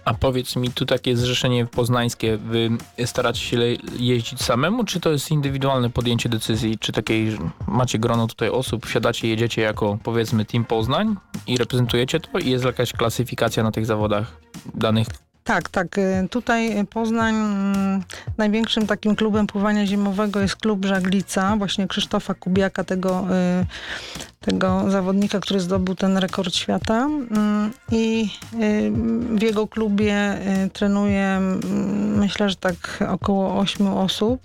A 0.05 0.13
powiedz 0.13 0.55
mi, 0.55 0.71
tu 0.71 0.85
takie 0.85 1.17
zrzeszenie 1.17 1.65
poznańskie, 1.65 2.37
wy 2.37 2.69
staracie 3.05 3.41
się 3.41 3.57
jeździć 3.99 4.41
samemu, 4.41 4.83
czy 4.83 4.99
to 4.99 5.11
jest 5.11 5.31
indywidualne 5.31 5.89
podjęcie 5.89 6.29
decyzji? 6.29 6.77
Czy 6.77 6.91
takiej, 6.91 7.37
macie 7.67 7.99
grono 7.99 8.27
tutaj 8.27 8.49
osób, 8.49 8.85
wsiadacie, 8.85 9.27
jedziecie 9.27 9.61
jako 9.61 9.97
powiedzmy 10.03 10.45
Team 10.45 10.65
Poznań 10.65 11.15
i 11.47 11.57
reprezentujecie 11.57 12.19
to 12.19 12.39
i 12.39 12.49
jest 12.49 12.65
jakaś 12.65 12.93
klasyfikacja 12.93 13.63
na 13.63 13.71
tych 13.71 13.85
zawodach 13.85 14.41
danych? 14.75 15.07
Tak, 15.49 15.69
tak. 15.69 15.97
y, 15.97 16.27
Tutaj 16.29 16.85
Poznań, 16.85 17.35
mm, 17.35 18.03
największym 18.37 18.87
takim 18.87 19.15
klubem 19.15 19.47
pływania 19.47 19.85
zimowego 19.85 20.39
jest 20.39 20.55
klub 20.55 20.85
Żaglica, 20.85 21.55
właśnie 21.57 21.87
Krzysztofa 21.87 22.33
Kubiaka, 22.33 22.83
tego, 22.83 23.27
y, 23.61 24.45
tego 24.45 24.91
zawodnika, 24.91 25.39
który 25.39 25.59
zdobył 25.59 25.95
ten 25.95 26.17
rekord 26.17 26.55
świata. 26.55 26.95
Mm, 27.05 27.71
I 27.91 28.29
y, 28.53 28.91
w 29.37 29.41
jego 29.41 29.67
klubie 29.67 30.37
trenuje, 30.73 31.25
mm, 31.27 32.17
myślę, 32.17 32.49
że 32.49 32.55
tak 32.55 33.03
około 33.09 33.59
8 33.59 33.87
osób. 33.87 34.41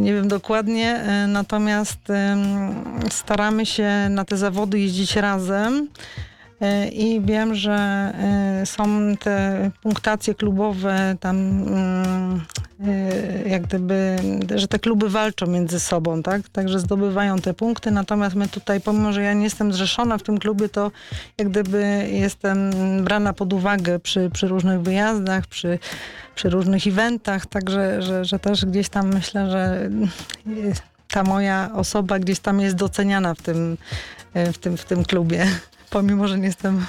Nie 0.00 0.14
wiem 0.14 0.28
dokładnie, 0.28 1.04
natomiast 1.28 2.00
staramy 3.10 3.66
się 3.66 4.06
na 4.10 4.24
te 4.24 4.36
zawody 4.36 4.80
jeździć 4.80 5.16
razem. 5.16 5.88
E, 6.60 6.88
I 6.88 7.20
wiem, 7.20 7.54
że 7.54 7.72
e, 7.72 8.66
są 8.66 9.16
te 9.16 9.70
punktacje 9.82 10.34
klubowe 10.34 11.16
tam 11.20 11.36
mm, 11.36 12.40
e, 12.86 13.48
jak 13.48 13.62
gdyby, 13.62 14.16
że 14.54 14.68
te 14.68 14.78
kluby 14.78 15.08
walczą 15.08 15.46
między 15.46 15.80
sobą, 15.80 16.22
tak? 16.22 16.48
Także 16.48 16.80
zdobywają 16.80 17.38
te 17.38 17.54
punkty, 17.54 17.90
natomiast 17.90 18.36
my 18.36 18.48
tutaj, 18.48 18.80
pomimo, 18.80 19.12
że 19.12 19.22
ja 19.22 19.32
nie 19.32 19.44
jestem 19.44 19.72
zrzeszona 19.72 20.18
w 20.18 20.22
tym 20.22 20.38
klubie, 20.38 20.68
to 20.68 20.90
jak 21.38 21.48
gdyby 21.48 22.08
jestem 22.12 22.70
brana 23.04 23.32
pod 23.32 23.52
uwagę 23.52 23.98
przy, 23.98 24.30
przy 24.30 24.48
różnych 24.48 24.80
wyjazdach, 24.80 25.46
przy, 25.46 25.78
przy 26.34 26.50
różnych 26.50 26.86
eventach, 26.86 27.46
także, 27.46 28.02
że, 28.02 28.24
że 28.24 28.38
też 28.38 28.64
gdzieś 28.64 28.88
tam 28.88 29.14
myślę, 29.14 29.50
że 29.50 29.90
ta 31.08 31.22
moja 31.22 31.70
osoba 31.74 32.18
gdzieś 32.18 32.40
tam 32.40 32.60
jest 32.60 32.76
doceniana 32.76 33.34
w 33.34 33.42
tym, 33.42 33.76
w 34.34 34.58
tym, 34.58 34.76
w 34.76 34.84
tym 34.84 35.04
klubie. 35.04 35.46
Pomimo, 35.90 36.28
że 36.28 36.38
nie 36.38 36.46
jestem. 36.46 36.86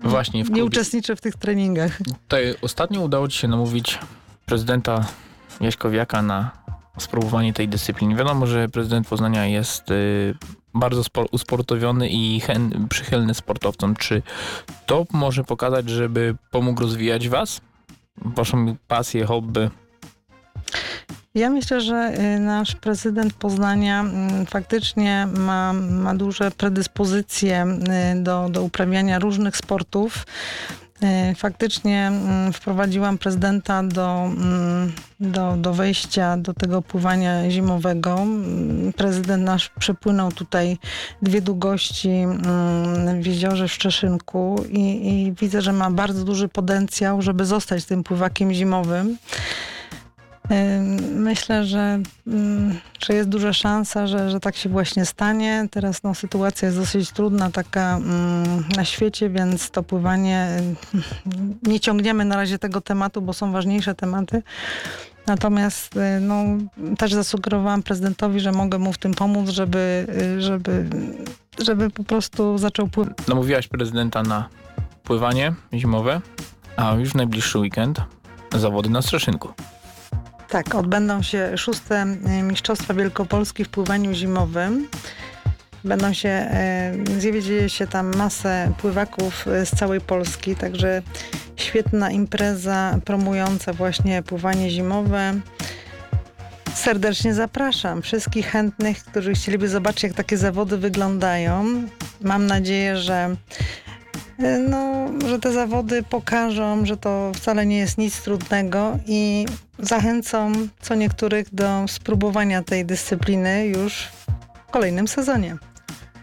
Właśnie 0.00 0.44
w 0.44 0.50
nie 0.50 0.64
uczestniczę 0.64 1.16
w 1.16 1.20
tych 1.20 1.36
treningach. 1.36 1.98
Tutaj 1.98 2.54
ostatnio 2.62 3.00
udało 3.00 3.28
ci 3.28 3.38
się 3.38 3.48
namówić 3.48 3.98
prezydenta 4.46 5.06
Jaśkowiaka 5.60 6.22
na 6.22 6.50
spróbowanie 6.98 7.52
tej 7.52 7.68
dyscypliny. 7.68 8.14
Wiadomo, 8.14 8.46
że 8.46 8.68
prezydent 8.68 9.08
Poznania 9.08 9.46
jest 9.46 9.90
y, 9.90 10.34
bardzo 10.74 11.04
spo, 11.04 11.26
usportowiony 11.30 12.08
i 12.10 12.40
przychylny 12.88 13.34
sportowcom. 13.34 13.96
Czy 13.96 14.22
to 14.86 15.04
może 15.12 15.44
pokazać, 15.44 15.88
żeby 15.88 16.36
pomógł 16.50 16.80
rozwijać 16.80 17.28
was? 17.28 17.60
Waszą 18.16 18.76
pasję, 18.88 19.26
hobby? 19.26 19.70
Ja 21.38 21.50
myślę, 21.50 21.80
że 21.80 22.12
y, 22.36 22.40
nasz 22.40 22.74
prezydent 22.74 23.32
Poznania 23.32 24.00
mm, 24.00 24.46
faktycznie 24.46 25.28
ma, 25.36 25.72
ma 25.72 26.14
duże 26.14 26.50
predyspozycje 26.50 27.66
y, 28.16 28.22
do, 28.22 28.48
do 28.48 28.62
uprawiania 28.62 29.18
różnych 29.18 29.56
sportów. 29.56 30.26
Y, 31.32 31.34
Faktycznie 31.34 32.06
mm, 32.06 32.52
wprowadziłam 32.52 33.18
prezydenta 33.18 33.82
do, 33.82 34.24
mm, 34.24 34.92
do, 35.20 35.56
do 35.56 35.74
wejścia 35.74 36.36
do 36.36 36.54
tego 36.54 36.82
pływania 36.82 37.50
zimowego. 37.50 38.26
Prezydent 38.96 39.44
nasz 39.44 39.68
przepłynął 39.68 40.32
tutaj 40.32 40.78
dwie 41.22 41.40
długości 41.42 42.26
w 43.20 43.26
jeziorze 43.26 43.68
w 43.68 43.72
Szczeszynku 43.72 44.64
i, 44.68 45.12
i 45.12 45.32
widzę, 45.32 45.62
że 45.62 45.72
ma 45.72 45.90
bardzo 45.90 46.24
duży 46.24 46.48
potencjał, 46.48 47.22
żeby 47.22 47.44
zostać 47.44 47.84
tym 47.84 48.02
pływakiem 48.02 48.52
zimowym. 48.52 49.16
Myślę, 51.14 51.64
że, 51.64 52.00
mm, 52.26 52.78
że 53.06 53.14
jest 53.14 53.28
duża 53.28 53.52
szansa, 53.52 54.06
że, 54.06 54.30
że 54.30 54.40
tak 54.40 54.56
się 54.56 54.68
właśnie 54.68 55.06
stanie. 55.06 55.68
Teraz 55.70 56.02
no, 56.02 56.14
sytuacja 56.14 56.66
jest 56.66 56.78
dosyć 56.78 57.10
trudna 57.10 57.50
taka 57.50 57.96
mm, 57.96 58.64
na 58.76 58.84
świecie, 58.84 59.30
więc 59.30 59.70
to 59.70 59.82
pływanie 59.82 60.48
ym, 60.58 61.54
nie 61.62 61.80
ciągniemy 61.80 62.24
na 62.24 62.36
razie 62.36 62.58
tego 62.58 62.80
tematu, 62.80 63.22
bo 63.22 63.32
są 63.32 63.52
ważniejsze 63.52 63.94
tematy. 63.94 64.42
Natomiast 65.26 65.96
y, 65.96 66.20
no, 66.20 66.44
też 66.98 67.12
zasugerowałam 67.12 67.82
prezydentowi, 67.82 68.40
że 68.40 68.52
mogę 68.52 68.78
mu 68.78 68.92
w 68.92 68.98
tym 68.98 69.14
pomóc, 69.14 69.48
żeby, 69.48 70.06
y, 70.36 70.42
żeby, 70.42 70.86
żeby 71.64 71.90
po 71.90 72.04
prostu 72.04 72.58
zaczął 72.58 72.88
pływać. 72.88 73.16
Namówiłaś 73.28 73.68
prezydenta 73.68 74.22
na 74.22 74.48
pływanie 75.04 75.54
zimowe, 75.74 76.20
a 76.76 76.94
już 76.94 77.14
najbliższy 77.14 77.58
weekend 77.58 78.00
zawody 78.54 78.88
na 78.88 79.02
Strzeszynku. 79.02 79.48
Tak, 80.48 80.74
odbędą 80.74 81.22
się 81.22 81.58
szóste 81.58 82.06
y, 82.38 82.42
Mistrzostwa 82.42 82.94
Wielkopolski 82.94 83.64
w 83.64 83.68
pływaniu 83.68 84.14
zimowym. 84.14 84.88
Będą 85.84 86.12
się, 86.12 86.28
e, 86.28 86.92
zjedzie 87.18 87.68
się 87.68 87.86
tam 87.86 88.16
masę 88.16 88.72
pływaków 88.78 89.48
e, 89.48 89.66
z 89.66 89.70
całej 89.70 90.00
Polski, 90.00 90.56
także 90.56 91.02
świetna 91.56 92.10
impreza 92.10 92.98
promująca 93.04 93.72
właśnie 93.72 94.22
pływanie 94.22 94.70
zimowe. 94.70 95.40
Serdecznie 96.74 97.34
zapraszam 97.34 98.02
wszystkich 98.02 98.46
chętnych, 98.46 99.04
którzy 99.04 99.32
chcieliby 99.32 99.68
zobaczyć, 99.68 100.02
jak 100.02 100.12
takie 100.12 100.36
zawody 100.36 100.78
wyglądają. 100.78 101.64
Mam 102.20 102.46
nadzieję, 102.46 102.96
że 102.96 103.14
e, 103.14 103.36
no, 104.68 105.08
że 105.28 105.38
te 105.38 105.52
zawody 105.52 106.02
pokażą, 106.02 106.86
że 106.86 106.96
to 106.96 107.32
wcale 107.34 107.66
nie 107.66 107.78
jest 107.78 107.98
nic 107.98 108.22
trudnego 108.22 108.98
i 109.06 109.46
zachęcą 109.78 110.52
co 110.80 110.94
niektórych 110.94 111.54
do 111.54 111.84
spróbowania 111.88 112.62
tej 112.62 112.84
dyscypliny 112.84 113.66
już 113.66 114.08
w 114.66 114.70
kolejnym 114.70 115.08
sezonie. 115.08 115.56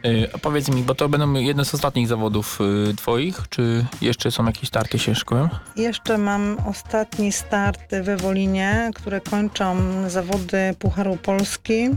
Y, 0.06 0.30
a 0.34 0.38
powiedz 0.38 0.69
mi, 0.69 0.84
bo 0.84 0.95
to 0.95 1.10
będą 1.10 1.34
jedne 1.34 1.65
z 1.65 1.73
ostatnich 1.73 2.08
zawodów 2.08 2.60
y, 2.89 2.93
twoich, 2.95 3.41
czy 3.49 3.86
jeszcze 4.01 4.32
są 4.32 4.45
jakieś 4.45 4.69
starty 4.69 4.99
się 4.99 5.15
szykują? 5.15 5.49
Jeszcze 5.75 6.17
mam 6.17 6.58
ostatni 6.65 7.32
start 7.32 7.95
we 8.04 8.17
Wolinie, 8.17 8.91
które 8.95 9.21
kończą 9.21 9.75
zawody 10.10 10.75
Pucharu 10.80 11.17
Polski. 11.17 11.89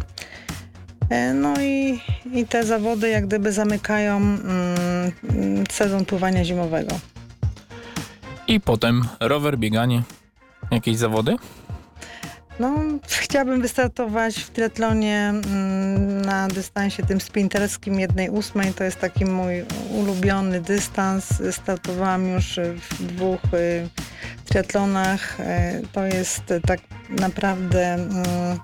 E, 1.11 1.33
No 1.35 1.55
i, 1.61 2.01
i 2.35 2.47
te 2.47 2.65
zawody 2.65 3.09
jak 3.09 3.27
gdyby 3.27 3.53
zamykają 3.53 4.17
mm, 4.17 4.37
sezon 5.71 6.05
pływania 6.05 6.45
zimowego. 6.45 6.95
I 8.49 8.61
potem 8.61 9.03
rower, 9.21 9.59
bieganie, 9.59 10.03
jakieś 10.71 10.97
zawody? 10.97 11.37
No, 12.59 12.75
chciałabym 13.09 13.63
wystartować 13.63 14.39
w 14.39 14.51
triatlonie 14.51 15.17
mm, 15.17 16.23
na 16.23 16.49
dystansie 16.49 17.03
tym 17.03 17.21
sprinterskim 17.21 18.01
jednej 18.01 18.31
ósmej. 18.31 18.75
To 18.75 18.85
jest 18.85 19.01
taki 19.01 19.25
mój 19.25 19.65
ulubiony 19.91 20.61
dystans. 20.61 21.43
Startowałam 21.51 22.29
już 22.29 22.61
w 22.91 23.05
dwóch 23.07 23.41
y, 23.55 23.89
triatlonach. 24.45 25.41
E, 25.41 25.81
To 25.93 26.05
jest 26.05 26.51
y, 26.51 26.61
tak 26.61 26.81
naprawdę 27.09 27.95
mm, 27.95 28.59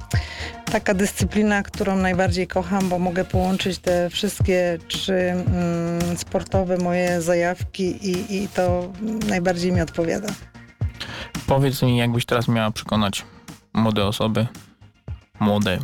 taka 0.64 0.94
dyscyplina, 0.94 1.62
którą 1.62 1.96
najbardziej 1.96 2.46
kocham, 2.46 2.88
bo 2.88 2.98
mogę 2.98 3.24
połączyć 3.24 3.78
te 3.78 4.10
wszystkie 4.10 4.78
trzy 4.88 5.14
mm, 5.14 6.16
sportowe 6.16 6.78
moje 6.78 7.22
zajawki 7.22 8.10
i, 8.10 8.42
i 8.42 8.48
to 8.48 8.92
najbardziej 9.28 9.72
mi 9.72 9.80
odpowiada. 9.80 10.28
Powiedz 11.46 11.82
mi, 11.82 11.96
jakbyś 11.96 12.26
teraz 12.26 12.48
miała 12.48 12.70
przekonać 12.70 13.24
młode 13.74 14.06
osoby, 14.06 14.46
młode, 15.40 15.78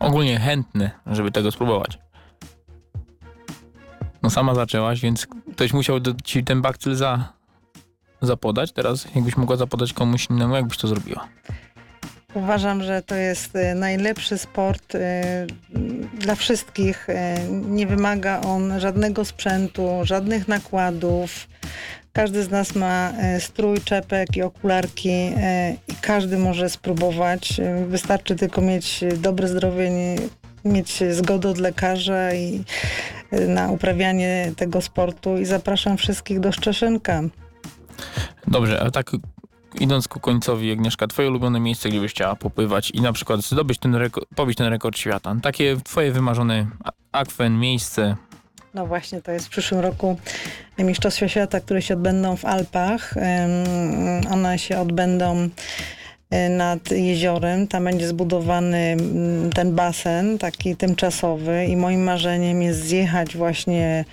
ogólnie 0.00 0.40
chętne, 0.40 0.90
żeby 1.06 1.30
tego 1.30 1.50
spróbować. 1.50 1.98
No 4.22 4.30
sama 4.30 4.54
zaczęłaś, 4.54 5.00
więc 5.00 5.26
ktoś 5.52 5.72
musiał 5.72 5.96
ci 6.24 6.44
ten 6.44 6.62
bakcyl 6.62 6.94
za, 6.94 7.32
zapodać. 8.22 8.72
Teraz 8.72 9.06
jakbyś 9.14 9.36
mogła 9.36 9.56
zapodać 9.56 9.92
komuś 9.92 10.26
innemu, 10.30 10.54
jakbyś 10.54 10.78
to 10.78 10.88
zrobiła? 10.88 11.28
Uważam, 12.34 12.82
że 12.82 13.02
to 13.02 13.14
jest 13.14 13.56
e, 13.56 13.74
najlepszy 13.74 14.38
sport 14.38 14.94
e, 14.94 15.46
dla 16.18 16.34
wszystkich. 16.34 17.10
E, 17.10 17.48
Nie 17.48 17.86
wymaga 17.86 18.40
on 18.40 18.80
żadnego 18.80 19.24
sprzętu, 19.24 19.88
żadnych 20.02 20.48
nakładów. 20.48 21.48
Każdy 22.14 22.42
z 22.42 22.50
nas 22.50 22.74
ma 22.74 23.10
e, 23.10 23.40
strój, 23.40 23.80
czepek 23.84 24.36
i 24.36 24.42
okularki 24.42 25.10
e, 25.10 25.76
i 25.88 25.94
każdy 26.00 26.38
może 26.38 26.70
spróbować. 26.70 27.60
E, 27.60 27.86
Wystarczy 27.86 28.36
tylko 28.36 28.60
mieć 28.60 29.04
dobre 29.16 29.48
zdrowie, 29.48 29.90
mieć 30.64 31.02
zgodę 31.10 31.48
od 31.48 31.58
lekarza 31.58 32.34
i 32.34 32.64
na 33.48 33.70
uprawianie 33.70 34.52
tego 34.56 34.80
sportu 34.80 35.38
i 35.38 35.44
zapraszam 35.44 35.96
wszystkich 35.96 36.40
do 36.40 36.52
Szczeszynka. 36.52 37.22
Dobrze, 38.46 38.80
a 38.80 38.90
tak 38.90 39.10
idąc 39.80 40.08
ku 40.08 40.20
końcowi, 40.20 40.72
Agnieszka, 40.72 41.06
twoje 41.06 41.28
ulubione 41.28 41.60
miejsce, 41.60 41.88
gdzie 41.88 42.00
byś 42.00 42.10
chciała 42.12 42.36
popływać 42.36 42.90
i 42.90 43.00
na 43.00 43.12
przykład 43.12 43.40
zdobyć 43.40 43.78
ten 43.78 43.94
rekord, 43.94 44.26
pobić 44.34 44.58
ten 44.58 44.66
rekord 44.66 44.98
świata. 44.98 45.36
Takie 45.42 45.76
twoje 45.84 46.12
wymarzone 46.12 46.66
akwen, 47.12 47.58
miejsce. 47.58 48.16
No 48.74 48.86
właśnie, 48.86 49.22
to 49.22 49.32
jest 49.32 49.46
w 49.46 49.48
przyszłym 49.48 49.80
roku 49.80 50.16
Mistrzostwa 50.78 51.28
Świata, 51.28 51.60
które 51.60 51.82
się 51.82 51.94
odbędą 51.94 52.36
w 52.36 52.44
Alpach. 52.44 53.14
One 54.30 54.58
się 54.58 54.78
odbędą 54.78 55.48
e, 56.30 56.48
nad 56.48 56.90
jeziorem. 56.90 57.68
Tam 57.68 57.84
będzie 57.84 58.08
zbudowany 58.08 58.96
ten 59.54 59.74
basen, 59.74 60.38
taki 60.38 60.76
tymczasowy 60.76 61.64
i 61.64 61.76
moim 61.76 62.02
marzeniem 62.02 62.62
jest 62.62 62.80
zjechać 62.80 63.36
właśnie 63.36 64.04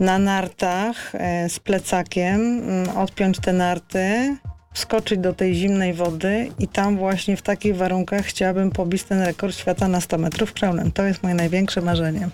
na 0.00 0.18
nartach 0.18 1.14
e, 1.14 1.48
z 1.48 1.58
plecakiem, 1.58 2.40
mm, 2.40 2.96
odpiąć 2.96 3.40
te 3.40 3.52
narty, 3.52 4.36
wskoczyć 4.74 5.18
do 5.18 5.32
tej 5.32 5.54
zimnej 5.54 5.94
wody 5.94 6.50
i 6.58 6.68
tam 6.68 6.96
właśnie 6.96 7.36
w 7.36 7.42
takich 7.42 7.76
warunkach 7.76 8.24
chciałabym 8.24 8.70
pobić 8.70 9.02
ten 9.02 9.22
rekord 9.22 9.56
świata 9.56 9.88
na 9.88 10.00
100 10.00 10.18
metrów 10.18 10.52
kraunem. 10.52 10.92
To 10.92 11.04
jest 11.04 11.22
moje 11.22 11.34
największe 11.34 11.80
marzenie. 11.80 12.28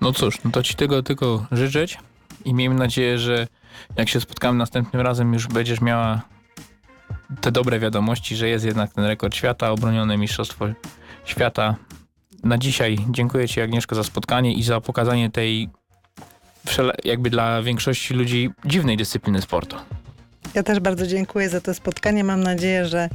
No 0.00 0.12
cóż, 0.12 0.44
no 0.44 0.50
to 0.50 0.62
ci 0.62 0.74
tego 0.74 1.02
tylko 1.02 1.46
życzyć 1.52 1.98
i 2.44 2.54
miejmy 2.54 2.74
nadzieję, 2.74 3.18
że 3.18 3.46
jak 3.96 4.08
się 4.08 4.20
spotkamy 4.20 4.58
następnym 4.58 5.02
razem, 5.02 5.32
już 5.32 5.46
będziesz 5.46 5.80
miała 5.80 6.20
te 7.40 7.52
dobre 7.52 7.78
wiadomości, 7.80 8.36
że 8.36 8.48
jest 8.48 8.64
jednak 8.64 8.92
ten 8.92 9.04
rekord 9.04 9.34
świata, 9.34 9.70
obronione 9.70 10.16
mistrzostwo 10.16 10.66
świata. 11.24 11.74
Na 12.44 12.58
dzisiaj 12.58 12.98
dziękuję 13.10 13.48
ci 13.48 13.60
Agnieszko 13.60 13.94
za 13.94 14.04
spotkanie 14.04 14.54
i 14.54 14.62
za 14.62 14.80
pokazanie 14.80 15.30
tej 15.30 15.68
jakby 17.04 17.30
dla 17.30 17.62
większości 17.62 18.14
ludzi 18.14 18.50
dziwnej 18.64 18.96
dyscypliny 18.96 19.42
sportu. 19.42 19.76
Ja 20.54 20.62
też 20.62 20.80
bardzo 20.80 21.06
dziękuję 21.06 21.48
za 21.48 21.60
to 21.60 21.74
spotkanie. 21.74 22.24
Mam 22.24 22.42
nadzieję, 22.42 22.86
że, 22.86 23.08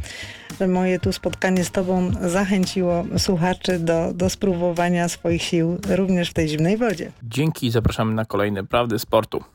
moje 0.68 1.00
tu 1.00 1.14
spotkanie 1.14 1.64
z 1.64 1.72
Tobą 1.72 2.12
zachęciło 2.22 3.06
słuchaczy 3.18 3.80
do, 3.80 4.14
do 4.14 4.30
spróbowania 4.30 5.10
swoich 5.10 5.42
sił 5.42 5.78
również 5.90 6.30
w 6.30 6.34
tej 6.34 6.48
zimnej 6.48 6.78
wodzie. 6.78 7.12
Dzięki 7.24 7.68
i 7.68 7.72
zapraszamy 7.72 8.14
na 8.14 8.26
kolejne 8.26 8.64
Prawdy 8.64 9.00
Sportu. 9.00 9.42